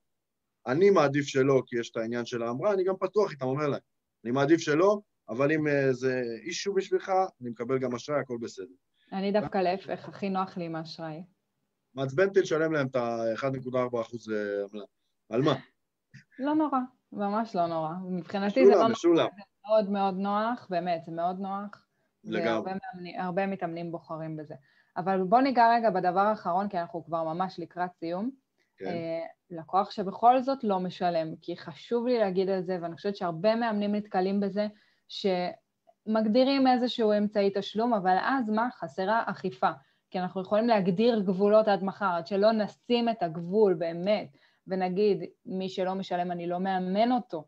אני 0.68 0.90
מעדיף 0.90 1.26
שלא, 1.26 1.64
כי 1.68 1.80
יש 1.80 1.92
את 1.92 1.98
העניין 1.98 2.26
של 2.26 2.44
האמרה, 2.44 2.74
אני 2.74 2.84
גם 2.84 2.96
פתוח 3.00 3.32
איתם, 3.32 3.46
אומר 3.46 3.68
להם, 3.68 3.82
אני 4.24 4.32
מעדיף 4.32 4.60
שלא, 4.60 5.00
אבל 5.30 5.52
אם 5.52 5.68
אה, 5.68 5.94
זה 5.94 6.22
אישו 6.42 6.74
בשבילך, 6.74 7.12
אני 7.42 7.50
מקבל 7.50 7.80
גם 7.80 7.96
אשראי, 7.96 8.20
הכל 8.20 8.38
בסדר. 8.42 8.74
אני 9.14 9.32
דווקא 9.32 9.58
להפך, 9.58 10.10
הכי 10.10 10.30
נוח 10.30 10.58
לי 10.58 10.66
עם 10.66 10.76
האשראי. 10.76 11.24
מעצבן 11.94 12.28
אותי 12.28 12.40
לשלם 12.40 12.74
להם 12.74 12.88
את 12.88 12.96
ה-1.4 12.96 14.02
אחוז 14.02 14.30
אה, 14.32 14.64
עמלה. 14.72 14.86
על 15.30 15.42
מה? 15.42 15.56
לא 16.40 16.56
נורא, 16.56 16.80
ממש 17.12 17.56
לא 17.56 17.68
נורא. 17.68 17.90
מבחינתי 18.10 18.66
זה 18.66 18.72
לא 18.72 18.78
נורא, 18.78 18.94
זה 19.04 19.10
מאוד 19.68 19.90
מאוד 19.90 20.18
נוח, 20.18 20.68
באמת, 20.70 21.06
זה 21.06 21.12
מאוד 21.12 21.40
נוח. 21.40 21.88
לגמרי. 22.24 22.72
והרבה 23.18 23.48
מתאמנים 23.48 23.92
בוחרים 23.92 24.38
בזה. 24.38 24.56
אבל 24.98 25.24
בואו 25.24 25.42
ניגע 25.42 25.70
רגע 25.76 25.90
בדבר 25.90 26.20
האחרון, 26.20 26.70
כי 26.70 26.80
אנחנו 26.80 27.06
כבר 27.06 27.24
ממש 27.24 27.60
לקראת 27.60 27.90
סיום. 28.00 28.30
כן. 28.78 28.86
אה, 28.86 29.26
לקוח 29.50 29.92
שבכל 29.92 30.42
זאת 30.42 30.64
לא 30.64 30.80
משלם, 30.80 31.36
כי 31.42 31.58
חשוב 31.58 32.08
לי 32.08 32.20
להגיד 32.20 32.50
על 32.50 32.62
זה, 32.62 32.78
ואני 32.82 32.96
חושבת 32.96 33.16
שהרבה 33.16 33.56
מאמנים 33.56 33.96
נתקלים 33.96 34.40
בזה, 34.40 34.68
שמגדירים 35.08 36.68
איזשהו 36.68 37.14
אמצעי 37.18 37.52
תשלום, 37.56 37.94
אבל 37.94 38.18
אז 38.22 38.50
מה? 38.50 38.68
חסרה 38.80 39.24
אכיפה. 39.26 39.70
כי 40.10 40.20
אנחנו 40.20 40.42
יכולים 40.42 40.68
להגדיר 40.68 41.20
גבולות 41.20 41.68
עד 41.68 41.84
מחר, 41.84 42.06
עד 42.18 42.28
שלא 42.28 42.52
נשים 42.52 43.10
את 43.10 43.24
הגבול 43.24 43.74
באמת, 43.74 44.28
ונגיד, 44.68 45.24
מי 45.46 45.70
שלא 45.70 45.94
משלם 45.94 46.32
אני 46.32 46.48
לא 46.48 46.60
מאמן 46.60 47.12
אותו, 47.12 47.44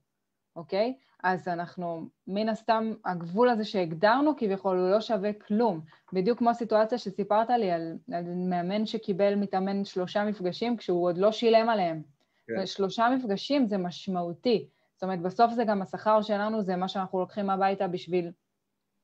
אוקיי? 0.55 0.93
אז 1.23 1.47
אנחנו, 1.47 2.07
מן 2.27 2.49
הסתם, 2.49 2.93
הגבול 3.05 3.49
הזה 3.49 3.65
שהגדרנו 3.65 4.37
כביכול 4.37 4.77
הוא 4.77 4.89
לא 4.89 5.01
שווה 5.01 5.33
כלום. 5.33 5.81
בדיוק 6.13 6.37
כמו 6.39 6.49
הסיטואציה 6.49 6.97
שסיפרת 6.97 7.49
לי 7.49 7.71
על, 7.71 7.97
על 8.13 8.23
מאמן 8.49 8.85
שקיבל 8.85 9.35
מתאמן 9.35 9.85
שלושה 9.85 10.23
מפגשים 10.23 10.77
כשהוא 10.77 11.03
עוד 11.03 11.17
לא 11.17 11.31
שילם 11.31 11.69
עליהם. 11.69 12.01
כן. 12.47 12.65
שלושה 12.65 13.09
מפגשים 13.09 13.67
זה 13.67 13.77
משמעותי. 13.77 14.69
זאת 14.93 15.03
אומרת, 15.03 15.21
בסוף 15.21 15.53
זה 15.53 15.63
גם 15.63 15.81
השכר 15.81 16.21
שלנו, 16.21 16.61
זה 16.61 16.75
מה 16.75 16.87
שאנחנו 16.87 17.19
לוקחים 17.19 17.49
הביתה 17.49 17.87
בשביל 17.87 18.31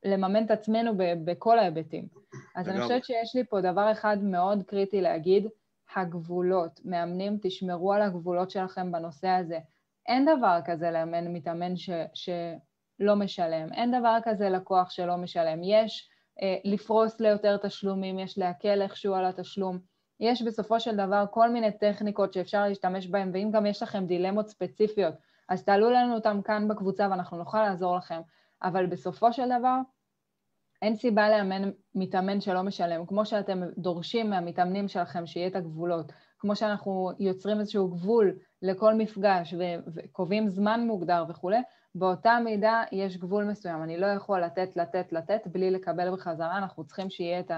לממן 0.05 0.45
את 0.45 0.51
עצמנו 0.51 0.91
בכל 0.97 1.59
ההיבטים. 1.59 2.07
אז 2.55 2.69
אני 2.69 2.81
חושבת 2.81 3.05
שיש 3.05 3.35
לי 3.35 3.43
פה 3.43 3.61
דבר 3.61 3.91
אחד 3.91 4.17
מאוד 4.23 4.63
קריטי 4.63 5.01
להגיד, 5.01 5.47
הגבולות. 5.95 6.79
מאמנים, 6.85 7.37
תשמרו 7.41 7.93
על 7.93 8.01
הגבולות 8.01 8.49
שלכם 8.49 8.91
בנושא 8.91 9.27
הזה. 9.27 9.59
אין 10.07 10.25
דבר 10.37 10.59
כזה 10.65 10.91
לאמן 10.91 11.33
מתאמן 11.33 11.75
ש, 11.75 11.89
שלא 12.13 13.15
משלם, 13.15 13.73
אין 13.73 13.99
דבר 13.99 14.17
כזה 14.23 14.49
לקוח 14.49 14.89
שלא 14.89 15.17
משלם. 15.17 15.63
יש 15.63 16.09
אה, 16.41 16.57
לפרוס 16.63 17.19
ליותר 17.19 17.57
תשלומים, 17.57 18.19
יש 18.19 18.37
להקל 18.37 18.81
איכשהו 18.81 19.13
על 19.13 19.25
התשלום. 19.25 19.79
יש 20.19 20.41
בסופו 20.41 20.79
של 20.79 20.95
דבר 20.95 21.25
כל 21.31 21.49
מיני 21.49 21.71
טכניקות 21.71 22.33
שאפשר 22.33 22.67
להשתמש 22.67 23.07
בהן, 23.07 23.29
ואם 23.33 23.49
גם 23.53 23.65
יש 23.65 23.83
לכם 23.83 24.05
דילמות 24.05 24.47
ספציפיות, 24.47 25.13
אז 25.49 25.63
תעלו 25.63 25.89
לנו 25.89 26.15
אותם 26.15 26.41
כאן 26.41 26.67
בקבוצה 26.67 27.07
ואנחנו 27.11 27.37
נוכל 27.37 27.63
לעזור 27.63 27.95
לכם. 27.97 28.21
אבל 28.63 28.85
בסופו 28.85 29.33
של 29.33 29.49
דבר, 29.59 29.77
אין 30.81 30.95
סיבה 30.95 31.29
לאמן 31.29 31.69
מתאמן 31.95 32.41
שלא 32.41 32.61
משלם. 32.61 33.05
כמו 33.05 33.25
שאתם 33.25 33.61
דורשים 33.77 34.29
מהמתאמנים 34.29 34.87
שלכם 34.87 35.25
שיהיה 35.25 35.47
את 35.47 35.55
הגבולות, 35.55 36.11
כמו 36.39 36.55
שאנחנו 36.55 37.11
יוצרים 37.19 37.59
איזשהו 37.59 37.87
גבול 37.87 38.37
לכל 38.61 38.93
מפגש 38.93 39.53
וקובעים 39.95 40.49
זמן 40.49 40.87
מוגדר 40.87 41.25
וכולי, 41.29 41.59
באותה 41.95 42.37
מידה 42.43 42.83
יש 42.91 43.17
גבול 43.17 43.43
מסוים. 43.43 43.83
אני 43.83 43.97
לא 43.97 44.07
יכול 44.07 44.41
לתת, 44.41 44.75
לתת, 44.75 45.13
לתת 45.13 45.47
בלי 45.47 45.71
לקבל 45.71 46.11
בחזרה, 46.11 46.57
אנחנו 46.57 46.83
צריכים 46.83 47.09
שיהיה 47.09 47.39
את 47.39 47.51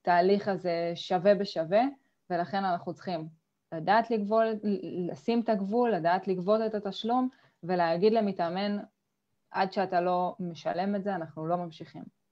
התהליך 0.00 0.48
הזה 0.48 0.92
שווה 0.94 1.34
בשווה, 1.34 1.82
ולכן 2.30 2.64
אנחנו 2.64 2.94
צריכים 2.94 3.28
לדעת 3.74 4.10
לגבול, 4.10 4.46
לשים 5.10 5.40
את 5.40 5.48
הגבול, 5.48 5.90
לדעת 5.90 6.28
לגבות 6.28 6.60
את 6.66 6.74
התשלום, 6.74 7.28
ולהגיד 7.62 8.12
למתאמן, 8.12 8.78
עד 9.50 9.72
שאתה 9.72 10.00
לא 10.00 10.34
משלם 10.40 10.96
את 10.96 11.04
זה, 11.04 11.14
אנחנו 11.14 11.46
לא 11.46 11.56
ממשיכים. 11.56 12.23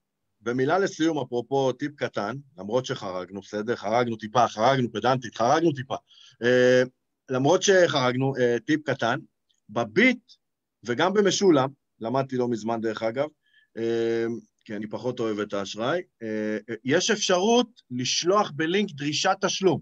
ומילה 0.45 0.79
לסיום, 0.79 1.19
אפרופו 1.19 1.71
טיפ 1.71 1.95
קטן, 1.95 2.35
למרות 2.57 2.85
שחרגנו, 2.85 3.41
בסדר? 3.41 3.75
חרגנו 3.75 4.15
טיפה, 4.15 4.47
חרגנו 4.47 4.91
פדנטית, 4.91 5.35
חרגנו 5.35 5.71
טיפה. 5.73 5.95
Uh, 6.43 6.89
למרות 7.29 7.63
שחרגנו, 7.63 8.35
uh, 8.35 8.59
טיפ 8.65 8.89
קטן, 8.89 9.19
בביט 9.69 10.31
וגם 10.85 11.13
במשולם, 11.13 11.69
למדתי 11.99 12.37
לא 12.37 12.47
מזמן 12.47 12.81
דרך 12.81 13.03
אגב, 13.03 13.27
uh, 13.77 13.81
כי 14.65 14.75
אני 14.75 14.87
פחות 14.87 15.19
אוהב 15.19 15.39
את 15.39 15.53
האשראי, 15.53 16.01
uh, 16.23 16.73
יש 16.83 17.11
אפשרות 17.11 17.81
לשלוח 17.91 18.51
בלינק 18.55 18.91
דרישת 18.91 19.37
תשלום. 19.41 19.81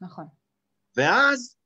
נכון. 0.00 0.24
ואז 0.96 1.56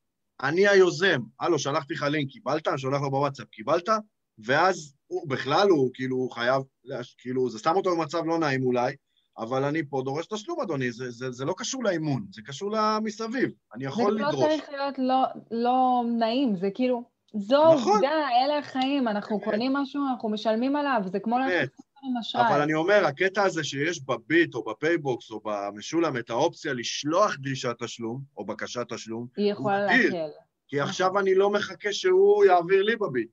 אני 0.42 0.68
היוזם, 0.68 1.20
הלו, 1.40 1.58
שלחתי 1.58 1.94
לך 1.94 2.02
לינק, 2.02 2.30
קיבלת? 2.30 2.68
אני 2.68 2.78
שולח 2.78 3.00
לו 3.00 3.10
בוואטסאפ, 3.10 3.48
קיבלת? 3.48 3.88
ואז 4.38 4.94
הוא 5.12 5.28
בכלל, 5.28 5.68
הוא 5.68 5.90
כאילו 5.94 6.16
הוא 6.16 6.30
חייב, 6.30 6.62
כאילו, 7.18 7.50
זה 7.50 7.58
שם 7.58 7.72
אותו 7.76 7.96
במצב 7.96 8.24
לא 8.26 8.38
נעים 8.38 8.62
אולי, 8.62 8.94
אבל 9.38 9.64
אני 9.64 9.82
פה 9.90 10.02
דורש 10.04 10.26
תשלום, 10.26 10.60
אדוני, 10.60 10.92
זה, 10.92 11.10
זה, 11.10 11.30
זה 11.30 11.44
לא 11.44 11.54
קשור 11.56 11.84
לאימון, 11.84 12.26
זה 12.30 12.42
קשור 12.42 12.70
למסביב, 12.70 13.50
אני 13.74 13.84
יכול 13.84 14.14
לדרוש. 14.14 14.34
זה 14.34 14.40
לא 14.40 14.48
צריך 14.48 14.70
להיות 14.70 14.98
לא, 14.98 15.24
לא 15.50 16.02
נעים, 16.18 16.56
זה 16.56 16.68
כאילו, 16.74 17.04
זו 17.34 17.74
נכון. 17.74 17.92
עובדה, 17.92 18.28
אלה 18.44 18.58
החיים, 18.58 19.08
אנחנו 19.08 19.40
כן. 19.40 19.50
קונים 19.50 19.72
משהו, 19.72 20.02
אנחנו 20.10 20.28
משלמים 20.28 20.76
עליו, 20.76 21.00
זה 21.12 21.18
כמו 21.18 21.38
לעשות 21.38 21.70
עם 22.02 22.16
אשראי. 22.20 22.48
אבל 22.48 22.60
אני 22.60 22.74
אומר, 22.74 23.04
הקטע 23.06 23.42
הזה 23.42 23.64
שיש 23.64 24.04
בביט 24.04 24.54
או 24.54 24.64
בפייבוקס 24.64 25.30
או 25.30 25.40
במשולם 25.44 26.16
את 26.16 26.30
האופציה 26.30 26.72
לשלוח 26.72 27.36
דרישת 27.40 27.76
תשלום, 27.82 28.20
או 28.36 28.44
בקשת 28.44 28.92
תשלום, 28.92 29.26
היא 29.36 29.52
יכולה 29.52 29.80
להקל. 29.80 30.28
כי 30.68 30.80
עכשיו 30.80 31.18
אני 31.18 31.34
לא 31.34 31.50
מחכה 31.50 31.92
שהוא 31.92 32.44
יעביר 32.44 32.82
לי 32.82 32.96
בביט. 32.96 33.30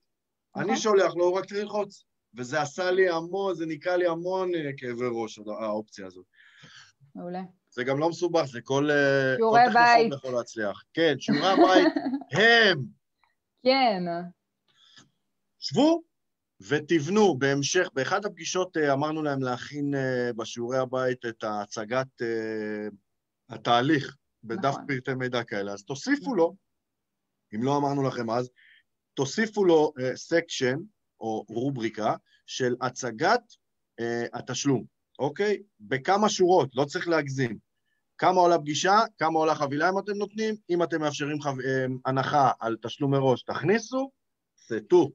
אני 0.56 0.64
נכון. 0.64 0.78
שולח 0.78 1.16
לו, 1.16 1.26
הוא 1.26 1.38
רק 1.38 1.46
צריך 1.46 1.62
ללחוץ. 1.62 2.10
וזה 2.34 2.62
עשה 2.62 2.92
לי 2.92 3.10
המון, 3.10 3.56
זה 3.56 3.66
ניקה 3.66 3.98
לי 3.98 4.08
המון 4.08 4.56
אה, 4.56 4.72
כאבי 4.78 5.06
ראש, 5.12 5.40
האופציה 5.62 6.06
הזאת. 6.06 6.26
מעולה. 7.16 7.42
זה 7.70 7.84
גם 7.84 8.00
לא 8.00 8.10
מסובך, 8.10 8.46
זה 8.46 8.62
כל... 8.62 8.92
אה, 8.92 9.36
שיעורי 9.36 9.62
בית. 9.74 10.14
יכול 10.14 10.32
להצליח. 10.32 10.84
כן, 10.94 11.16
שיעורי 11.20 11.48
הבית 11.48 11.94
הם. 12.38 12.86
כן. 13.64 14.04
שבו 15.60 16.02
ותבנו 16.62 17.38
בהמשך, 17.38 17.90
באחת 17.94 18.26
הפגישות 18.26 18.78
אה, 18.78 18.94
אמרנו 18.94 19.24
להם 19.24 19.44
להכין 19.44 19.94
בשיעורי 20.36 20.78
הבית 20.78 21.26
את 21.26 21.44
הצגת 21.44 22.08
התהליך 23.50 24.18
בדף 24.44 24.70
נכון. 24.70 24.86
פרטי 24.88 25.14
מידע 25.14 25.44
כאלה, 25.44 25.74
אז 25.74 25.84
תוסיפו. 25.84 26.36
לו, 26.36 26.56
אם 27.56 27.64
לא 27.64 27.78
אמרנו 27.78 28.04
לכם 28.04 28.30
אז, 28.30 28.50
תוסיפו 29.20 29.66
לו 29.66 29.94
section, 30.16 30.76
אה, 30.76 30.84
או 31.20 31.46
רובריקה 31.50 32.16
של 32.46 32.76
הצגת 32.82 33.42
אה, 34.02 34.04
התשלום, 34.34 34.84
אוקיי? 35.20 35.58
בכמה 35.80 36.30
שורות, 36.30 36.70
לא 36.76 36.86
צריך 36.86 37.08
להגזים. 37.08 37.58
כמה 38.18 38.42
עולה 38.42 38.60
פגישה, 38.60 39.00
כמה 39.18 39.40
עולה 39.40 39.56
חבילה 39.56 39.90
אם 39.90 40.00
אתם 40.00 40.12
נותנים, 40.12 40.56
אם 40.70 40.84
אתם 40.84 41.02
מאפשרים 41.02 41.42
חב... 41.42 41.60
אה, 41.60 41.64
הנחה 42.06 42.52
על 42.60 42.78
תשלום 42.82 43.12
מראש, 43.12 43.44
תכניסו, 43.44 44.12
סטו. 44.58 45.12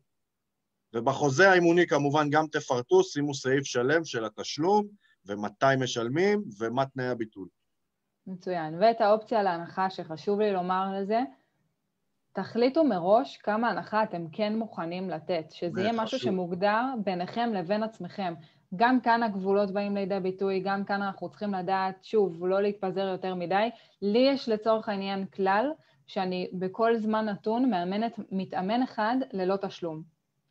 ובחוזה 0.94 1.50
האימוני 1.50 1.86
כמובן 1.86 2.30
גם 2.30 2.46
תפרטו, 2.46 3.04
שימו 3.04 3.34
סעיף 3.34 3.64
שלם 3.64 4.04
של 4.04 4.24
התשלום, 4.24 4.86
ומתי 5.26 5.66
משלמים, 5.78 6.42
ומה 6.58 6.86
תנאי 6.86 7.06
הביטול. 7.06 7.48
מצוין. 8.26 8.74
ואת 8.80 9.00
האופציה 9.00 9.42
להנחה 9.42 9.90
שחשוב 9.90 10.40
לי 10.40 10.52
לומר 10.52 11.00
לזה, 11.00 11.20
תחליטו 12.34 12.84
מראש 12.84 13.36
כמה 13.36 13.70
הנחה 13.70 14.02
אתם 14.02 14.26
כן 14.32 14.56
מוכנים 14.56 15.10
לתת, 15.10 15.50
שזה 15.50 15.80
יהיה 15.80 15.92
משהו 15.96 16.18
שמוגדר 16.18 16.82
ביניכם 17.04 17.50
לבין 17.54 17.82
עצמכם. 17.82 18.34
גם 18.76 19.00
כאן 19.00 19.22
הגבולות 19.22 19.70
באים 19.70 19.96
לידי 19.96 20.20
ביטוי, 20.20 20.60
גם 20.60 20.84
כאן 20.84 21.02
אנחנו 21.02 21.28
צריכים 21.28 21.54
לדעת, 21.54 22.04
שוב, 22.04 22.46
לא 22.46 22.62
להתפזר 22.62 23.00
יותר 23.00 23.34
מדי. 23.34 23.70
לי 24.02 24.18
יש 24.18 24.48
לצורך 24.48 24.88
העניין 24.88 25.26
כלל 25.26 25.72
שאני 26.06 26.50
בכל 26.52 26.96
זמן 26.96 27.24
נתון 27.24 27.70
מאמנת 27.70 28.18
מתאמן 28.32 28.82
אחד 28.82 29.16
ללא 29.32 29.56
תשלום. 29.56 30.02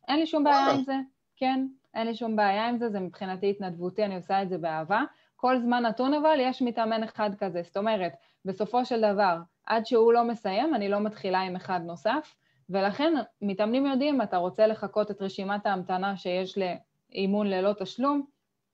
אין 0.08 0.18
לי 0.18 0.26
שום 0.26 0.44
בעיה 0.44 0.70
עם 0.70 0.82
זה, 0.82 0.96
כן, 1.36 1.66
אין 1.94 2.06
לי 2.06 2.14
שום 2.14 2.36
בעיה 2.36 2.68
עם 2.68 2.78
זה, 2.78 2.88
זה 2.88 3.00
מבחינתי 3.00 3.50
התנדבותי, 3.50 4.04
אני 4.04 4.16
עושה 4.16 4.42
את 4.42 4.48
זה 4.48 4.58
באהבה. 4.58 5.02
כל 5.36 5.58
זמן 5.58 5.82
נתון 5.82 6.14
אבל 6.14 6.36
יש 6.40 6.62
מתאמן 6.62 7.02
אחד 7.02 7.30
כזה, 7.38 7.62
זאת 7.64 7.76
אומרת, 7.76 8.12
בסופו 8.44 8.84
של 8.84 9.00
דבר, 9.12 9.38
עד 9.66 9.86
שהוא 9.86 10.12
לא 10.12 10.24
מסיים, 10.24 10.74
אני 10.74 10.88
לא 10.88 11.00
מתחילה 11.00 11.40
עם 11.40 11.56
אחד 11.56 11.80
נוסף, 11.84 12.34
ולכן 12.70 13.12
מתאמנים 13.42 13.86
יודעים, 13.86 14.22
אתה 14.22 14.36
רוצה 14.36 14.66
לחכות 14.66 15.10
את 15.10 15.22
רשימת 15.22 15.66
ההמתנה 15.66 16.16
שיש 16.16 16.58
לאימון 16.58 17.46
ללא 17.46 17.72
תשלום, 17.72 18.26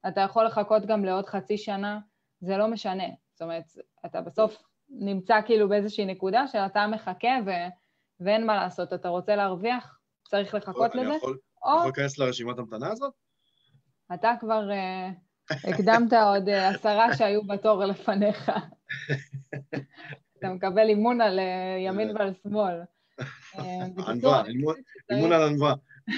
אתה 0.08 0.20
יכול 0.20 0.44
לחכות 0.44 0.86
גם 0.86 1.04
לעוד 1.04 1.26
חצי 1.26 1.58
שנה, 1.58 1.98
זה 2.40 2.56
לא 2.56 2.68
משנה. 2.68 3.04
זאת 3.32 3.42
אומרת, 3.42 3.64
אתה 4.06 4.20
בסוף 4.20 4.62
נמצא 4.88 5.40
כאילו 5.46 5.68
באיזושהי 5.68 6.04
נקודה 6.04 6.46
שאתה 6.46 6.86
מחכה 6.86 7.38
ו... 7.46 7.50
ואין 8.20 8.46
מה 8.46 8.54
לעשות, 8.54 8.92
אתה 8.92 9.08
רוצה 9.08 9.36
להרוויח, 9.36 9.98
צריך 10.28 10.54
לחכות 10.54 10.94
לזה. 10.94 11.08
אני 11.08 11.16
יכול, 11.16 11.38
או... 11.64 11.84
להיכנס 11.84 12.18
לרשימת 12.18 12.58
המתנה 12.58 12.92
הזאת? 12.92 13.14
אתה 14.14 14.32
כבר 14.40 14.68
uh, 14.70 15.54
הקדמת 15.68 16.12
עוד 16.12 16.48
uh, 16.48 16.52
עשרה 16.52 17.16
שהיו 17.16 17.46
בתור 17.46 17.84
לפניך. 17.84 18.50
אתה 20.40 20.52
מקבל 20.52 20.88
אימון 20.88 21.20
על 21.20 21.38
אה, 21.38 21.76
ימין 21.78 22.16
ועל 22.16 22.32
שמאל. 22.42 22.74
אה, 23.58 23.84
ענווה, 24.08 24.42
אימון 25.10 25.32
על 25.32 25.42
ענווה. 25.42 25.74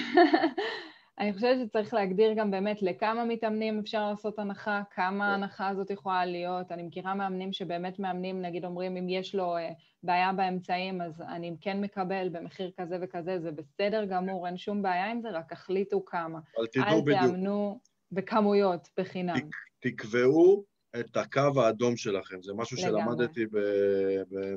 אני 1.19 1.33
חושבת 1.33 1.57
שצריך 1.67 1.93
להגדיר 1.93 2.33
גם 2.33 2.51
באמת 2.51 2.81
לכמה 2.81 3.25
מתאמנים 3.25 3.79
אפשר 3.79 4.09
לעשות 4.09 4.39
הנחה, 4.39 4.81
כמה 4.91 5.31
ההנחה 5.31 5.67
הזאת 5.67 5.89
יכולה 5.89 6.25
להיות. 6.25 6.71
אני 6.71 6.83
מכירה 6.83 7.15
מאמנים 7.15 7.53
שבאמת 7.53 7.99
מאמנים, 7.99 8.41
נגיד 8.41 8.65
אומרים, 8.65 8.97
אם 8.97 9.09
יש 9.09 9.35
לו 9.35 9.57
אה, 9.57 9.69
בעיה 10.03 10.33
באמצעים, 10.33 11.01
אז 11.01 11.21
אני 11.21 11.55
כן 11.61 11.81
מקבל 11.81 12.29
במחיר 12.31 12.71
כזה 12.77 12.97
וכזה, 13.01 13.39
זה 13.39 13.51
בסדר 13.51 14.05
גמור, 14.05 14.47
אין 14.47 14.57
שום 14.57 14.81
בעיה 14.81 15.11
עם 15.11 15.21
זה, 15.21 15.29
רק 15.29 15.53
החליטו 15.53 16.05
כמה. 16.05 16.39
אבל 16.57 16.67
תדעו 16.67 17.03
בדיוק. 17.03 17.19
אל 17.21 17.27
תאמנו 17.27 17.79
בכמויות, 18.11 18.89
בחינם. 18.99 19.35
תקבעו 19.79 20.63
את 20.99 21.17
הקו 21.17 21.61
האדום 21.61 21.97
שלכם. 21.97 22.41
זה 22.41 22.53
משהו 22.53 22.77
לגמרי. 22.77 23.01
שלמדתי 23.01 23.45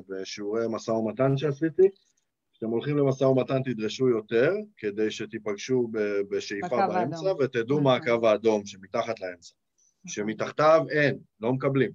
בשיעורי 0.09 0.65
משא 0.69 0.91
ומתן 0.91 1.37
שעשיתי. 1.37 1.89
כשאתם 2.53 2.69
הולכים 2.69 2.97
למשא 2.97 3.23
ומתן 3.23 3.63
תדרשו 3.63 4.09
יותר, 4.09 4.51
כדי 4.77 5.11
שתיפגשו 5.11 5.87
בשאיפה 6.29 6.87
באמצע, 6.87 7.17
האדום. 7.17 7.37
ותדעו 7.39 7.81
מה 7.81 7.97
נכון. 7.97 8.13
הקו 8.13 8.27
האדום 8.27 8.65
שמתחת 8.65 9.19
לאמצע. 9.19 9.53
נכון. 10.05 10.25
שמתחתיו 10.25 10.85
אין, 10.89 11.19
לא 11.39 11.53
מקבלים. 11.53 11.91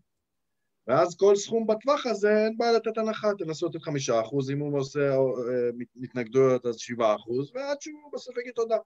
ואז 0.87 1.17
כל 1.17 1.37
סכום 1.37 1.67
בטווח 1.67 2.07
הזה, 2.07 2.45
אין 2.45 2.59
בעיה 2.59 2.73
לתת 2.73 2.99
הנחה, 2.99 3.29
תנסו 3.39 3.67
לתת 3.67 3.83
חמישה 3.83 4.21
אחוז, 4.21 4.51
אם 4.51 4.59
הוא 4.59 4.79
עושה 4.79 5.11
אה, 5.11 5.71
מתנגדויות 5.97 6.67
אז 6.67 6.77
שבעה 6.77 7.17
אחוז, 7.17 7.53
ועד 7.55 7.81
שהוא 7.81 8.13
בסוף 8.13 8.39
יגיד 8.39 8.53
תודה. 8.53 8.77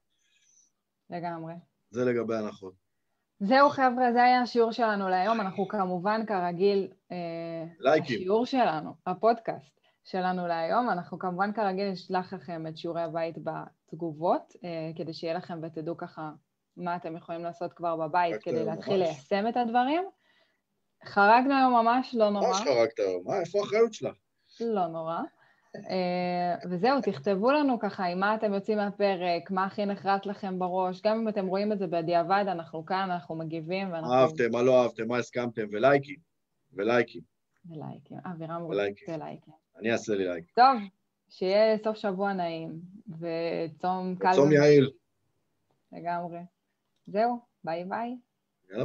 לגמרי. 1.11 1.55
זה 1.91 2.05
לגבי 2.05 2.37
הנחות. 2.37 2.86
זהו 3.41 3.71
חבר'ה, 3.71 4.13
זה 4.13 4.23
היה 4.23 4.43
השיעור 4.43 4.73
שלנו 4.73 5.09
להיום. 5.09 5.41
אנחנו 5.41 5.69
כמובן, 5.69 6.27
כרגיל, 6.27 6.89
אה, 7.13 7.17
לייקים. 7.79 8.19
השיעור 8.19 8.47
שלנו, 8.47 8.95
הפודקאסט 9.07 9.81
שלנו 10.05 10.47
להיום. 10.47 10.91
אנחנו 10.91 11.19
כמובן, 11.19 11.53
כרגיל, 11.53 11.91
נשלח 11.91 12.33
לכם 12.33 12.67
את 12.67 12.77
שיעורי 12.77 13.03
הבית 13.03 13.37
בתגובות, 13.39 14.53
אה, 14.65 14.91
כדי 14.97 15.13
שיהיה 15.13 15.35
לכם 15.35 15.61
ותדעו 15.63 15.97
ככה 15.97 16.31
מה 16.77 16.97
אתם 16.97 17.17
יכולים 17.17 17.45
לעשות 17.45 17.73
כבר 17.73 17.97
בבית 17.97 18.43
כדי 18.43 18.65
להתחיל 18.65 18.99
ממש. 18.99 19.09
ליישם 19.09 19.49
את 19.49 19.57
הדברים. 19.57 20.03
חרגנו 21.05 21.55
היום 21.55 21.73
ממש, 21.73 22.15
לא 22.15 22.31
נורא. 22.31 22.49
ממש 22.49 22.61
חרגת 22.61 22.99
היום, 22.99 23.23
מה, 23.25 23.41
איפה 23.41 23.59
האחריות 23.59 23.95
שלך? 23.95 24.17
לא 24.61 24.87
נורא. 24.87 25.21
אה, 25.91 26.69
וזהו, 26.71 27.01
תכתבו 27.01 27.51
לנו 27.51 27.79
ככה 27.79 28.05
עם 28.05 28.21
מה 28.21 28.35
אתם 28.35 28.55
יוצאים 28.55 28.79
מהפרק, 28.79 29.51
מה 29.51 29.65
הכי 29.65 29.87
נחרט 29.87 30.27
לכם 30.27 30.59
בראש, 30.59 31.03
גם 31.03 31.19
אם 31.19 31.29
אתם 31.29 31.47
רואים 31.47 31.73
את 31.73 31.79
זה 31.79 31.87
בדיעבד, 31.87 32.45
אנחנו 32.49 32.87
כאן, 32.87 33.11
אנחנו 33.11 33.35
מגיבים, 33.35 33.93
ואנחנו... 33.93 34.15
אהבתם, 34.15 34.51
מה 34.53 34.63
לא 34.63 34.83
אהבתם, 34.83 35.09
מה 35.09 35.19
הסכמתם, 35.19 35.67
ולייקים, 35.73 36.17
ולייקים, 36.73 37.23
ולייקים. 37.71 38.17
אבירם. 38.33 38.63
רוצה 38.63 39.17
לייקים. 39.17 39.55
אני 39.79 39.93
אעשה 39.93 40.15
לי 40.15 40.25
לייק. 40.25 40.45
טוב, 40.55 40.81
שיהיה 41.29 41.79
סוף 41.79 41.97
שבוע 41.97 42.33
נעים, 42.33 42.81
וצום 43.09 44.15
קל 44.19 44.33
צום 44.35 44.53
יעיל. 44.53 44.91
לגמרי. 45.93 46.41
זהו, 47.07 47.39
ביי 47.65 47.85
ביי. 47.85 48.17